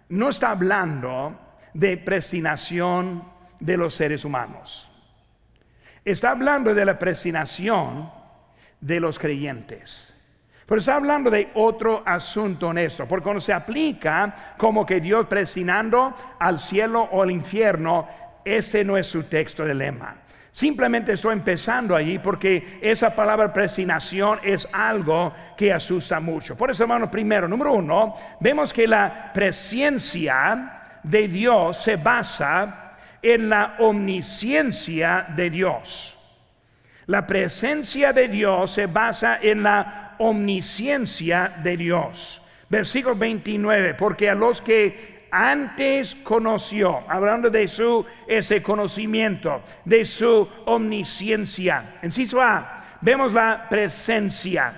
[0.09, 1.39] no está hablando
[1.75, 3.23] de predestinación
[3.59, 4.91] de los seres humanos.
[6.03, 8.09] Está hablando de la predestinación
[8.81, 10.16] de los creyentes.
[10.67, 15.25] Pero está hablando de otro asunto en eso, porque cuando se aplica como que Dios
[15.25, 18.05] predestinando al cielo o al infierno,
[18.43, 20.15] ese no es su texto de lema.
[20.51, 26.57] Simplemente estoy empezando allí porque esa palabra predestinación es algo que asusta mucho.
[26.57, 33.47] Por eso, hermanos, primero, número uno, vemos que la presencia de Dios se basa en
[33.47, 36.17] la omnisciencia de Dios.
[37.05, 42.41] La presencia de Dios se basa en la omnisciencia de Dios.
[42.69, 50.47] Versículo 29, porque a los que antes conoció, hablando de su ese conocimiento, de su
[50.65, 51.99] omnisciencia.
[52.01, 54.73] En A, vemos la presencia,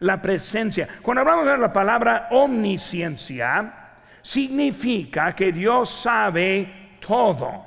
[0.00, 0.88] la presencia.
[1.00, 3.72] Cuando hablamos de la palabra omnisciencia,
[4.20, 7.66] significa que Dios sabe todo.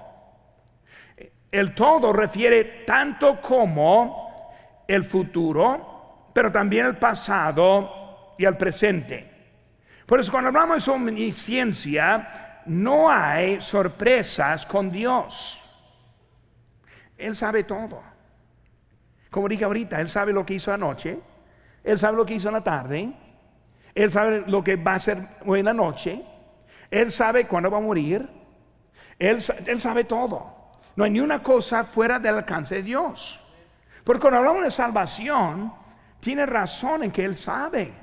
[1.52, 5.95] El todo refiere tanto como el futuro,
[6.36, 9.32] pero también el pasado y el presente.
[10.06, 15.64] Por eso cuando hablamos de omnisciencia, no hay sorpresas con Dios.
[17.18, 18.04] Él sabe todo.
[19.30, 21.18] Como dije ahorita, Él sabe lo que hizo anoche,
[21.82, 23.14] Él sabe lo que hizo en la tarde,
[23.94, 26.22] Él sabe lo que va a hacer hoy en la noche,
[26.92, 28.28] Él sabe cuándo va a morir,
[29.18, 30.54] Él, él sabe todo.
[30.98, 33.42] No hay ni una cosa fuera del alcance de Dios.
[34.04, 35.85] Porque cuando hablamos de salvación,
[36.26, 37.94] tiene razón en que Él sabe.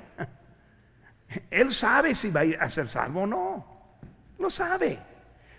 [1.51, 3.65] Él sabe si va a ser salvo o no.
[4.39, 4.97] Lo sabe.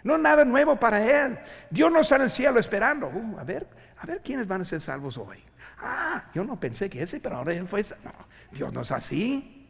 [0.02, 1.38] No nada nuevo para Él.
[1.68, 3.08] Dios no está en el cielo esperando.
[3.08, 5.44] Uh, a ver, a ver quiénes van a ser salvos hoy.
[5.78, 7.82] Ah, yo no pensé que ese, pero ahora él fue.
[8.02, 8.12] No,
[8.50, 9.68] Dios no es así.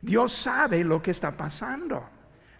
[0.00, 2.08] Dios sabe lo que está pasando.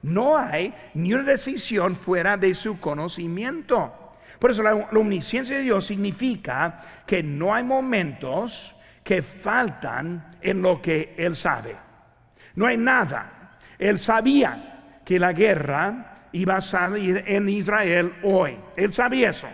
[0.02, 4.16] No hay ni una decisión fuera de su conocimiento.
[4.40, 8.74] Por eso la, omnisciencia de Dios significa que no hay momentos
[9.08, 11.74] que faltan en lo que Él sabe.
[12.56, 13.54] No hay nada.
[13.78, 18.58] Él sabía que la guerra iba a salir en Israel hoy.
[18.76, 19.48] Él sabía eso.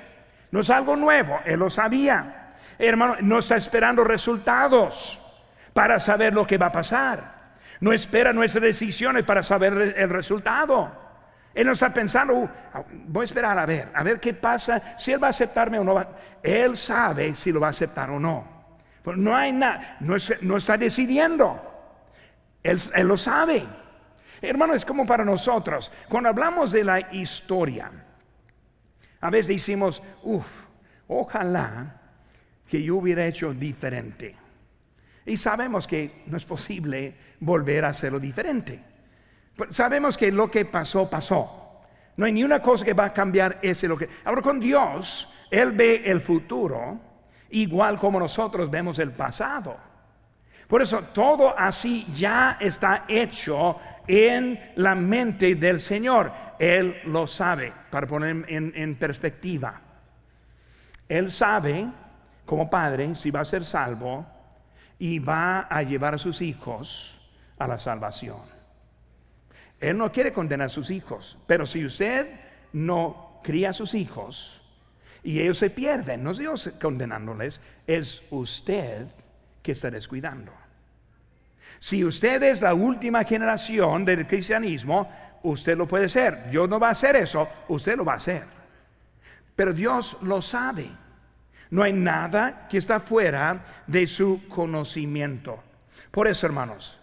[0.50, 2.54] No es algo nuevo, Él lo sabía.
[2.76, 5.20] Hermano, no está esperando resultados
[5.72, 7.22] para saber lo que va a pasar.
[7.78, 10.90] No espera nuestras decisiones para saber el resultado.
[11.54, 12.50] Él no está pensando, uh,
[13.06, 15.84] voy a esperar a ver, a ver qué pasa, si Él va a aceptarme o
[15.84, 16.04] no.
[16.42, 18.53] Él sabe si lo va a aceptar o no.
[19.04, 21.60] Pero no hay nada, no, está decidiendo.
[22.62, 23.62] Él, él lo sabe.
[24.40, 25.92] Hermano, es como para nosotros.
[26.08, 27.92] Cuando hablamos de la historia,
[29.20, 30.46] a veces decimos, uff,
[31.06, 32.00] ojalá
[32.66, 34.34] que yo hubiera hecho diferente.
[35.26, 38.82] Y sabemos que no es posible volver a hacerlo diferente.
[39.54, 41.82] Pues sabemos que lo que pasó, pasó.
[42.16, 44.08] No hay ni una cosa que va a cambiar ese lo que.
[44.24, 47.13] Ahora con Dios, Él ve el futuro
[47.54, 49.76] igual como nosotros vemos el pasado.
[50.68, 56.32] Por eso todo así ya está hecho en la mente del Señor.
[56.58, 59.80] Él lo sabe, para poner en, perspectiva.
[61.08, 61.86] Él sabe,
[62.44, 64.26] como padre, si va a ser salvo
[64.98, 67.20] y va a llevar a sus hijos
[67.58, 68.40] a la salvación.
[69.80, 72.26] Él no quiere condenar a sus hijos, pero si usted
[72.72, 74.63] no cría a sus hijos
[75.24, 79.06] y ellos se pierden, no es Dios condenándoles, es usted
[79.62, 80.52] que está descuidando.
[81.78, 85.10] Si usted es la última generación del cristianismo,
[85.42, 86.50] usted lo puede ser.
[86.50, 88.44] Dios no va a hacer eso, usted lo va a hacer.
[89.56, 90.90] Pero Dios lo sabe.
[91.70, 95.62] No hay nada que está fuera de su conocimiento.
[96.10, 97.00] Por eso, hermanos,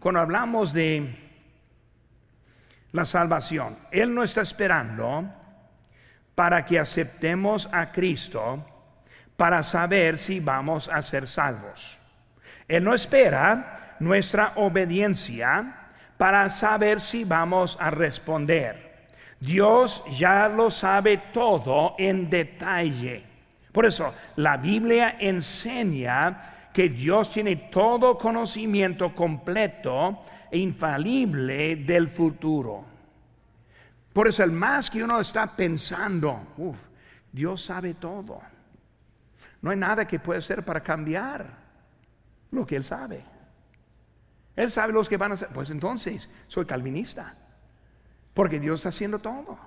[0.00, 1.16] cuando hablamos de
[2.92, 5.39] la salvación, Él no está esperando
[6.40, 8.64] para que aceptemos a Cristo
[9.36, 11.98] para saber si vamos a ser salvos.
[12.66, 19.10] Él no espera nuestra obediencia para saber si vamos a responder.
[19.38, 23.22] Dios ya lo sabe todo en detalle.
[23.70, 32.89] Por eso la Biblia enseña que Dios tiene todo conocimiento completo e infalible del futuro.
[34.12, 36.46] Por eso el más que uno está pensando,
[37.32, 38.40] Dios sabe todo.
[39.62, 41.46] No hay nada que pueda hacer para cambiar
[42.50, 43.24] lo que Él sabe.
[44.56, 45.48] Él sabe los que van a ser.
[45.48, 47.34] Pues entonces, soy calvinista.
[48.34, 49.58] Porque Dios está haciendo todo.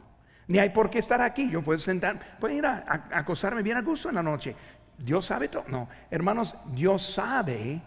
[0.47, 1.49] Ni hay por qué estar aquí.
[1.49, 4.55] Yo puedo sentar, puedo ir a, acostarme bien a gusto en la noche.
[4.97, 5.63] Dios sabe todo.
[5.67, 7.81] No, hermanos, Dios sabe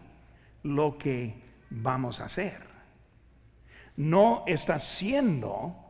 [0.62, 2.66] lo que vamos a hacer.
[3.96, 5.85] No está haciendo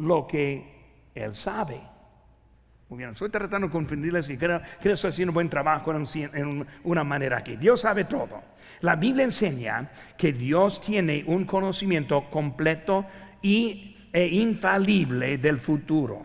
[0.00, 1.80] lo que Él sabe.
[2.88, 6.66] Muy bien, estoy tratando de confundirles y creo, que estoy haciendo un buen trabajo en,
[6.82, 7.54] una manera aquí.
[7.54, 8.42] Dios sabe todo.
[8.80, 13.06] La Biblia enseña que Dios tiene un conocimiento completo
[13.42, 16.24] y, e infalible del futuro.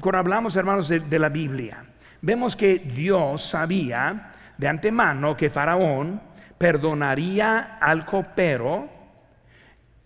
[0.00, 1.84] Cuando hablamos, hermanos, de, la Biblia,
[2.20, 6.20] vemos que Dios sabía de antemano que Faraón
[6.58, 8.88] perdonaría al copero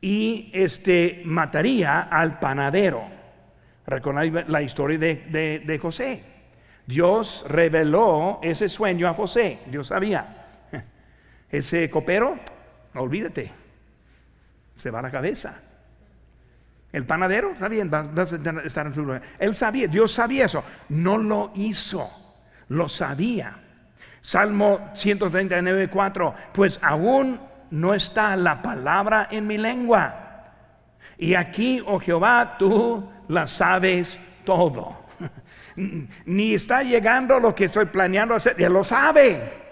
[0.01, 3.03] y este mataría al panadero.
[3.87, 6.23] Recordáis la historia de, José.
[6.87, 9.61] Dios reveló ese sueño a José.
[9.67, 10.47] Dios sabía.
[11.51, 12.39] Ese copero,
[12.95, 13.51] olvídate,
[14.77, 15.61] se va la cabeza.
[16.93, 17.91] El panadero, está bien.
[19.39, 20.65] Él sabía, Dios sabía eso.
[20.91, 22.11] No lo hizo,
[22.69, 23.55] lo sabía.
[24.23, 26.35] Salmo 139, 4.
[26.53, 27.39] Pues aún
[27.71, 30.25] no está la palabra en mi lengua.
[31.19, 35.07] Y aquí, oh Jehová, tú la sabes todo.
[36.27, 39.69] Ni está llegando lo que estoy planeando hacer, Él lo sabe.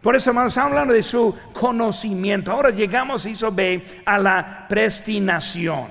[0.00, 2.52] Por eso estamos hablando de su conocimiento.
[2.52, 5.88] Ahora llegamos, hizo B, a la prestinación.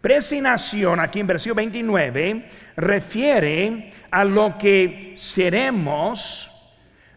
[0.00, 6.51] Prestinación, aquí en versículo 29, refiere a lo que seremos,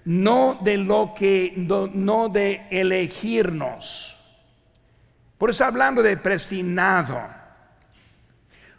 [0.05, 4.17] no de lo que, no de elegirnos.
[5.37, 7.19] Por eso hablando de prestinado.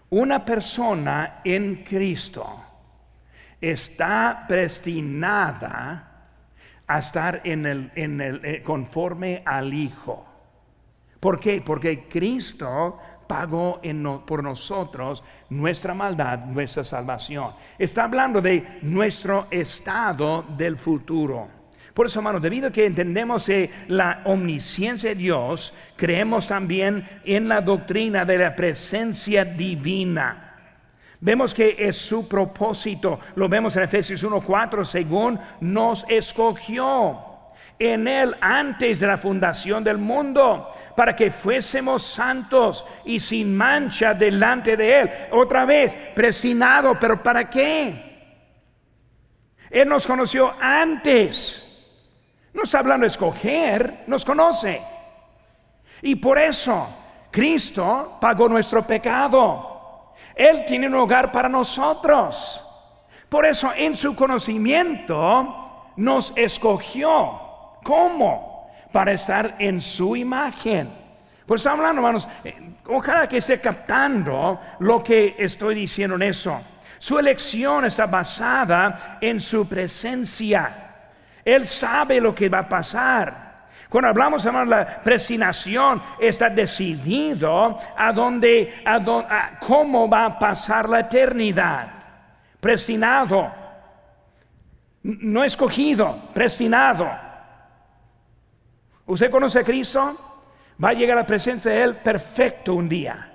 [0.08, 2.62] Una persona en Cristo
[3.60, 6.12] está predestinada
[6.86, 10.24] a estar en el, en el, eh, conforme al Hijo.
[11.18, 11.60] ¿Por qué?
[11.60, 13.80] Porque Cristo pagó
[14.26, 17.52] por nosotros nuestra maldad, nuestra salvación.
[17.78, 21.48] Está hablando de nuestro estado del futuro.
[21.94, 23.50] Por eso, hermanos, debido a que entendemos
[23.88, 30.42] la omnisciencia de Dios, creemos también en la doctrina de la presencia divina.
[31.20, 37.35] Vemos que es su propósito, lo vemos en Efesios 1:4, según nos escogió
[37.78, 44.14] en Él antes de la fundación del mundo, para que fuésemos santos y sin mancha
[44.14, 45.10] delante de Él.
[45.32, 48.06] Otra vez, presinado, pero ¿para qué?
[49.70, 51.62] Él nos conoció antes.
[52.54, 54.80] No está hablando de escoger, nos conoce.
[56.02, 56.88] Y por eso
[57.30, 60.14] Cristo pagó nuestro pecado.
[60.34, 62.62] Él tiene un hogar para nosotros.
[63.28, 67.45] Por eso en su conocimiento nos escogió
[67.86, 68.68] ¿Cómo?
[68.90, 70.90] Para estar en su imagen.
[71.46, 72.56] Por eso hablando, hermanos, eh,
[72.88, 76.60] ojalá que esté captando lo que estoy diciendo en eso.
[76.98, 80.94] Su elección está basada en su presencia.
[81.44, 83.66] Él sabe lo que va a pasar.
[83.88, 91.00] Cuando hablamos de la presinación, está decidido a dónde, a, cómo va a pasar la
[91.00, 91.88] eternidad.
[92.58, 93.48] Presinado,
[95.04, 97.25] no escogido, presinado.
[99.06, 100.16] ¿Usted conoce a Cristo?
[100.82, 103.32] Va a llegar a la presencia de Él perfecto un día,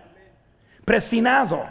[0.86, 1.66] prestinado.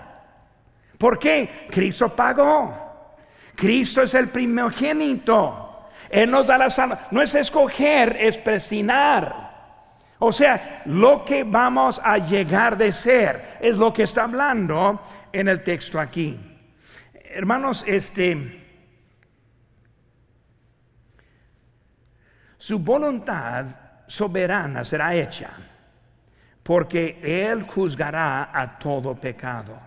[0.99, 1.67] ¿Por qué?
[1.71, 3.15] Cristo pagó.
[3.55, 5.89] Cristo es el primogénito.
[6.09, 7.09] Él nos da la salvación.
[7.13, 9.51] No es escoger, es prestinar.
[10.19, 15.01] O sea, lo que vamos a llegar de ser es lo que está hablando
[15.33, 16.39] en el texto aquí.
[17.15, 18.61] Hermanos, este
[22.59, 23.65] su voluntad
[24.11, 25.51] soberana será hecha,
[26.65, 29.79] porque Él juzgará a todo pecado.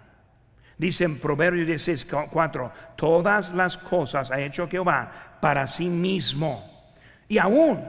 [0.78, 5.12] Dice en Proverbios 16, 4, todas las cosas ha hecho Jehová
[5.42, 6.88] para sí mismo,
[7.28, 7.84] y aún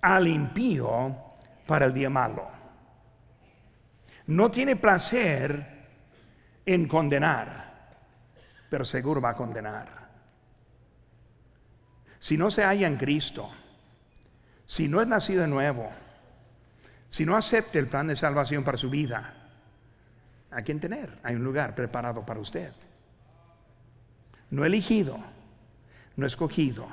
[0.00, 1.14] al impío
[1.66, 2.48] para el día malo.
[4.26, 5.66] No tiene placer
[6.64, 7.72] en condenar,
[8.70, 9.88] pero seguro va a condenar.
[12.18, 13.50] Si no se halla en Cristo,
[14.66, 15.90] si no es nacido de nuevo,
[17.10, 19.34] si no acepta el plan de salvación para su vida,
[20.50, 21.18] ¿a quién tener?
[21.22, 22.72] Hay un lugar preparado para usted.
[24.50, 25.18] No elegido,
[26.16, 26.86] no escogido.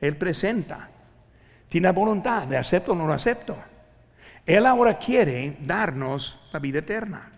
[0.00, 0.88] Él presenta,
[1.68, 3.56] tiene la voluntad de acepto o no lo acepto.
[4.44, 7.32] Él ahora quiere darnos la vida eterna.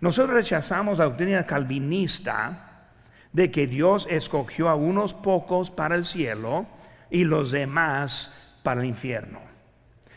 [0.00, 2.88] Nosotros rechazamos la doctrina calvinista
[3.32, 6.66] de que Dios escogió a unos pocos para el cielo
[7.14, 8.32] y los demás
[8.64, 9.38] para el infierno.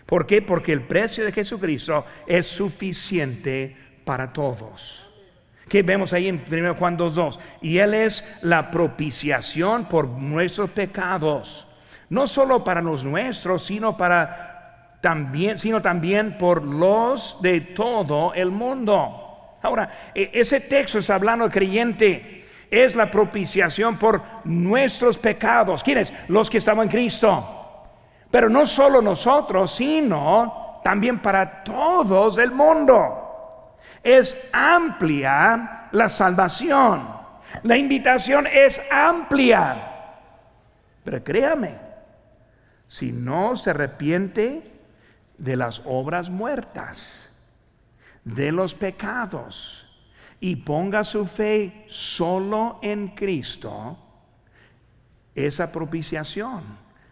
[0.07, 0.41] ¿Por qué?
[0.41, 5.07] Porque el precio de Jesucristo es suficiente para todos.
[5.69, 7.37] Que vemos ahí en 1 Juan 2.2.
[7.61, 11.67] Y Él es la propiciación por nuestros pecados.
[12.09, 18.49] No solo para los nuestros, sino para también, sino también por los de todo el
[18.49, 19.57] mundo.
[19.61, 22.36] Ahora, e, ese texto está hablando creyente
[22.69, 25.83] es la propiciación por nuestros pecados.
[25.83, 26.13] ¿Quiénes?
[26.27, 27.83] Los que estaban en Cristo.
[28.29, 33.75] Pero no solo nosotros, sino también para todos el mundo.
[34.03, 37.07] Es amplia la salvación.
[37.63, 39.93] La invitación es amplia.
[41.03, 41.75] Pero créame,
[42.87, 44.73] si no se arrepiente
[45.37, 47.29] de las obras muertas,
[48.23, 49.86] de los pecados,
[50.39, 53.97] y ponga su fe solo en Cristo,
[55.33, 56.63] esa propiciación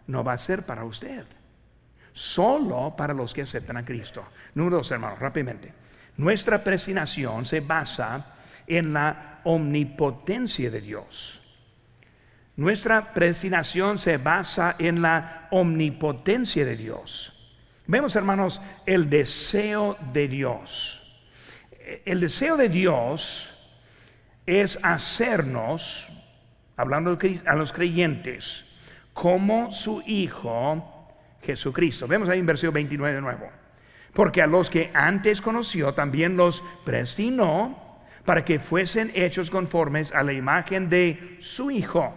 [0.06, 1.24] no va a ser para usted,
[2.12, 4.24] solo para los que aceptan a Cristo.
[4.54, 5.72] Número dos, hermanos, rápidamente.
[6.16, 8.34] Nuestra presinación se basa
[8.66, 11.42] en la omnipotencia de Dios.
[12.56, 17.32] Nuestra presinación se basa en la omnipotencia de Dios.
[17.86, 21.05] Vemos, hermanos, el deseo de Dios
[22.04, 23.52] el deseo de Dios
[24.44, 26.08] es hacernos,
[26.76, 28.64] hablando a los creyentes,
[29.12, 32.06] como su Hijo Jesucristo.
[32.06, 33.48] Vemos ahí en versículo 29 de nuevo.
[34.12, 40.22] Porque a los que antes conoció también los prestinó para que fuesen hechos conformes a
[40.22, 42.14] la imagen de su Hijo,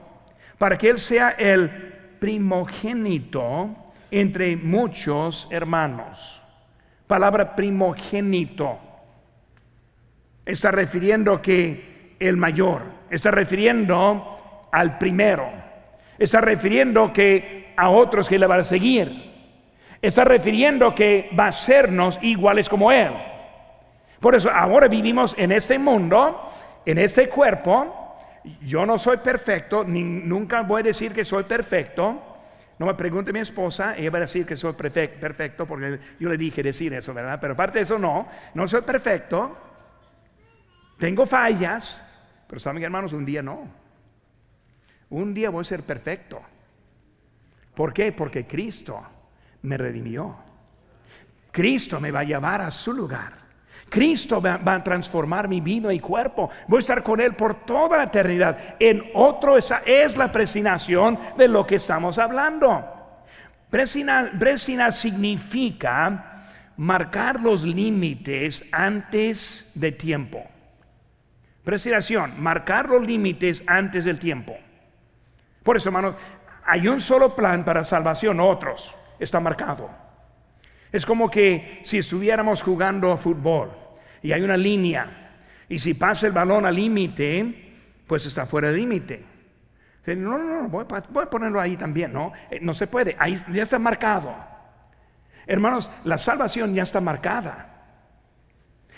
[0.58, 1.70] para que Él sea el
[2.20, 3.76] primogénito
[4.10, 6.42] entre muchos hermanos.
[7.06, 8.89] Palabra primogénito
[10.50, 15.48] está refiriendo que el mayor, está refiriendo al primero,
[16.18, 19.30] está refiriendo que a otros que le van a seguir.
[20.02, 23.12] Está refiriendo que va a sernos iguales como Él.
[24.20, 26.50] Por eso ahora vivimos en este mundo,
[26.86, 28.18] en este cuerpo.
[28.62, 32.24] Yo no soy perfecto, ni, nunca voy a decir que soy perfecto.
[32.80, 36.38] No me pregunte mi esposa, ella va a decir que soy perfecto porque yo le
[36.38, 37.38] dije decir eso, ¿verdad?
[37.40, 39.69] Pero aparte de eso, no, no soy perfecto.
[41.00, 42.06] Tengo fallas,
[42.46, 43.66] pero saben hermanos, un día no.
[45.10, 46.42] Un día voy a ser perfecto.
[47.74, 48.12] ¿Por qué?
[48.12, 49.02] Porque Cristo
[49.62, 50.36] me redimió.
[51.52, 53.34] Cristo me va a llevar a su lugar.
[53.88, 56.50] Cristo va, a transformar mi vida y cuerpo.
[56.68, 58.76] Voy a estar con Él por toda la eternidad.
[58.78, 62.86] En otro, esa es la presinación de lo que estamos hablando.
[63.70, 66.44] presina significa
[66.76, 70.59] marcar los límites antes de tiempo.
[71.64, 74.58] Presinación, marcar los límites antes del tiempo.
[75.64, 76.16] Por eso, hermanos,
[76.66, 79.90] hay un solo plan para salvación, otros está marcado.
[80.92, 83.72] Es como que si estuviéramos jugando fútbol
[84.22, 85.32] y hay una línea
[85.68, 87.76] y si pasa el balón al límite,
[88.08, 89.26] pues está fuera del límite.
[90.08, 92.34] No, no, no, voy, a ponerlo ahí también, ¿no?
[92.50, 94.36] Eh, no se puede, ahí ya está marcado.
[95.46, 97.76] Hermanos, la salvación ya está marcada.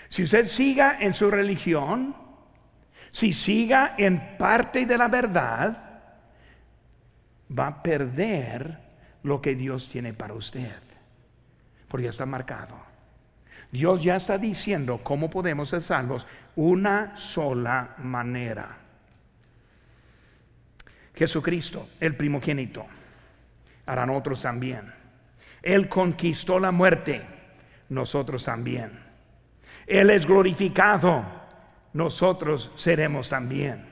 [0.07, 2.15] Si usted siga en su religión,
[3.11, 5.91] si siga en parte de la verdad,
[7.57, 8.79] va a perder
[9.23, 10.81] lo que Dios tiene para usted.
[11.87, 12.75] Porque está marcado.
[13.71, 16.25] Dios ya está diciendo cómo podemos ser salvos.
[16.55, 18.77] Una sola manera.
[21.15, 22.85] Jesucristo, el primogénito,
[23.85, 24.93] harán otros también.
[25.61, 27.21] Él conquistó la muerte,
[27.89, 28.91] nosotros también.
[29.85, 31.40] Él es glorificado,
[31.93, 33.85] nosotros seremos también.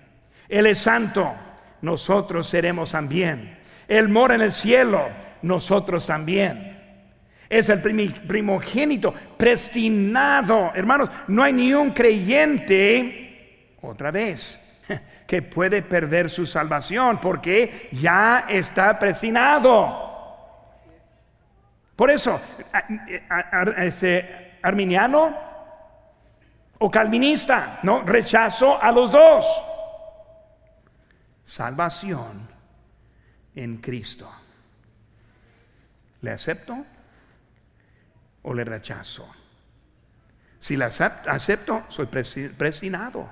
[0.47, 1.33] Él es santo,
[1.81, 3.57] nosotros seremos también.
[3.87, 5.07] Él mora en el cielo,
[5.41, 6.77] nosotros también.
[7.49, 10.71] Es el primogénito, prestinado.
[10.75, 14.59] Hermanos, no hay ni un creyente, otra vez,
[15.27, 20.07] que puede perder su salvación porque ya está prestinado.
[21.95, 22.39] Por eso,
[23.77, 25.48] ese arminiano
[26.79, 29.45] o calvinista, no rechazo a los dos.
[31.45, 32.47] Salvación
[33.55, 34.29] en Cristo.
[36.21, 36.85] ¿Le acepto
[38.43, 39.27] o le rechazo?
[40.59, 43.29] Si le acepto, soy prestinado.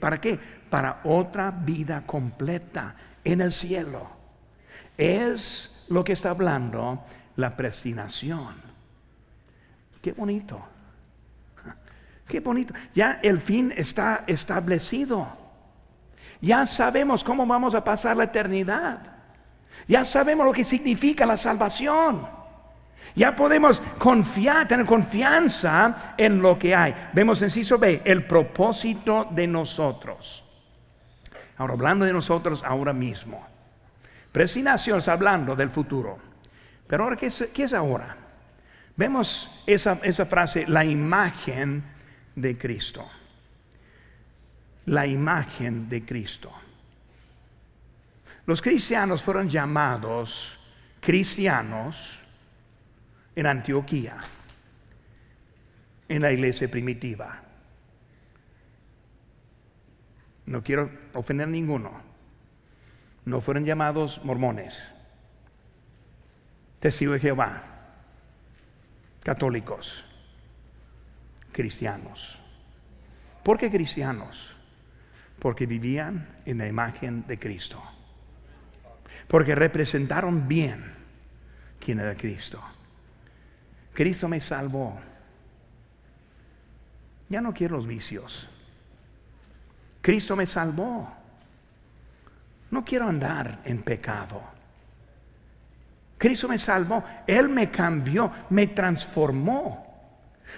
[0.00, 0.38] ¿Para qué?
[0.70, 4.08] Para otra vida completa en el cielo.
[4.96, 7.04] Es lo que está hablando
[7.36, 8.54] la prestinación.
[10.00, 10.75] Qué bonito.
[12.26, 12.74] Qué bonito.
[12.94, 15.28] Ya el fin está establecido.
[16.40, 18.98] Ya sabemos cómo vamos a pasar la eternidad.
[19.86, 22.26] Ya sabemos lo que significa la salvación.
[23.14, 26.94] Ya podemos confiar, tener confianza en lo que hay.
[27.12, 30.44] Vemos en Ciso B el propósito de nosotros.
[31.56, 33.46] Ahora, hablando de nosotros ahora mismo.
[34.32, 36.18] Presinación es hablando del futuro.
[36.86, 38.16] Pero ahora, ¿qué es, ahora?
[38.96, 41.82] Vemos esa, esa frase, la imagen
[42.36, 43.10] de Cristo
[44.86, 46.52] la imagen de Cristo.
[48.46, 50.58] Los cristianos fueron llamados
[51.00, 52.22] cristianos
[53.34, 54.16] en Antioquía,
[56.08, 57.42] en la iglesia primitiva.
[60.46, 62.06] No quiero ofender a ninguno.
[63.24, 64.84] No fueron llamados mormones,
[66.78, 67.64] testigos de Jehová,
[69.24, 70.05] católicos,
[71.56, 72.38] cristianos.
[73.42, 74.54] ¿Por qué cristianos?
[75.38, 77.82] Porque vivían en la imagen de Cristo.
[79.26, 80.84] Porque representaron bien
[81.80, 82.62] quién era Cristo.
[83.94, 85.00] Cristo me salvó.
[87.30, 88.50] Ya no quiero los vicios.
[90.02, 91.10] Cristo me salvó.
[92.70, 94.42] No quiero andar en pecado.
[96.18, 97.02] Cristo me salvó.
[97.26, 99.85] Él me cambió, me transformó.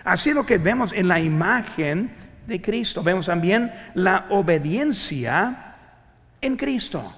[0.04, 2.10] Así lo que vemos en la imagen
[2.46, 3.02] de Cristo.
[3.02, 5.74] Vemos también la obediencia
[6.40, 7.14] en Cristo.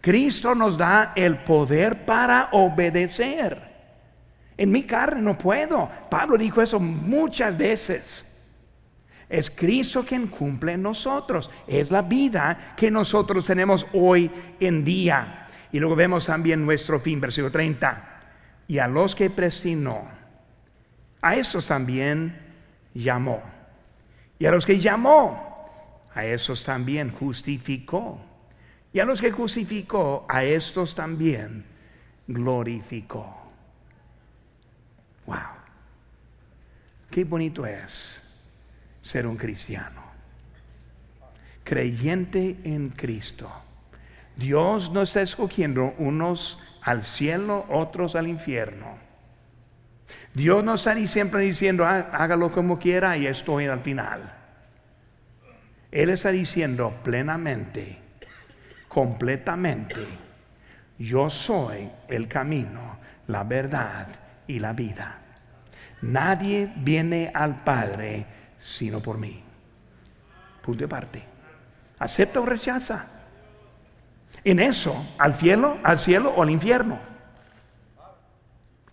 [0.00, 3.68] Cristo nos da el poder para obedecer.
[4.56, 5.90] En mi carne no puedo.
[6.10, 8.24] Pablo dijo eso muchas veces.
[9.28, 11.50] Es Cristo quien cumple en nosotros.
[11.66, 15.46] Es la vida que nosotros tenemos hoy en día.
[15.70, 18.20] Y luego vemos también nuestro fin, versículo 30.
[18.68, 20.17] Y a los que prestinó,
[21.20, 22.36] a esos también
[22.94, 23.42] llamó.
[24.38, 28.20] Y a los que llamó, a esos también justificó.
[28.92, 31.64] Y a los que justificó, a estos también
[32.26, 33.36] glorificó.
[35.26, 35.36] Wow.
[37.10, 38.22] Qué bonito es
[39.02, 40.02] ser un cristiano.
[41.64, 43.50] Creyente en Cristo.
[44.36, 49.07] Dios nos está escogiendo unos al cielo, otros al infierno
[50.34, 54.32] Dios no está siempre diciendo, "Ah, hágalo como quiera y estoy al final.
[55.90, 57.98] Él está diciendo plenamente,
[58.88, 59.96] completamente,
[60.98, 64.08] yo soy el camino, la verdad
[64.46, 65.18] y la vida.
[66.02, 68.26] Nadie viene al Padre
[68.58, 69.42] sino por mí.
[70.62, 71.22] Punto de parte.
[71.98, 73.06] ¿Acepta o rechaza?
[74.44, 76.98] En eso, al cielo, al cielo o al infierno.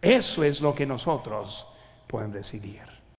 [0.01, 1.67] Eso es lo que nosotros
[2.07, 2.94] podemos decidir.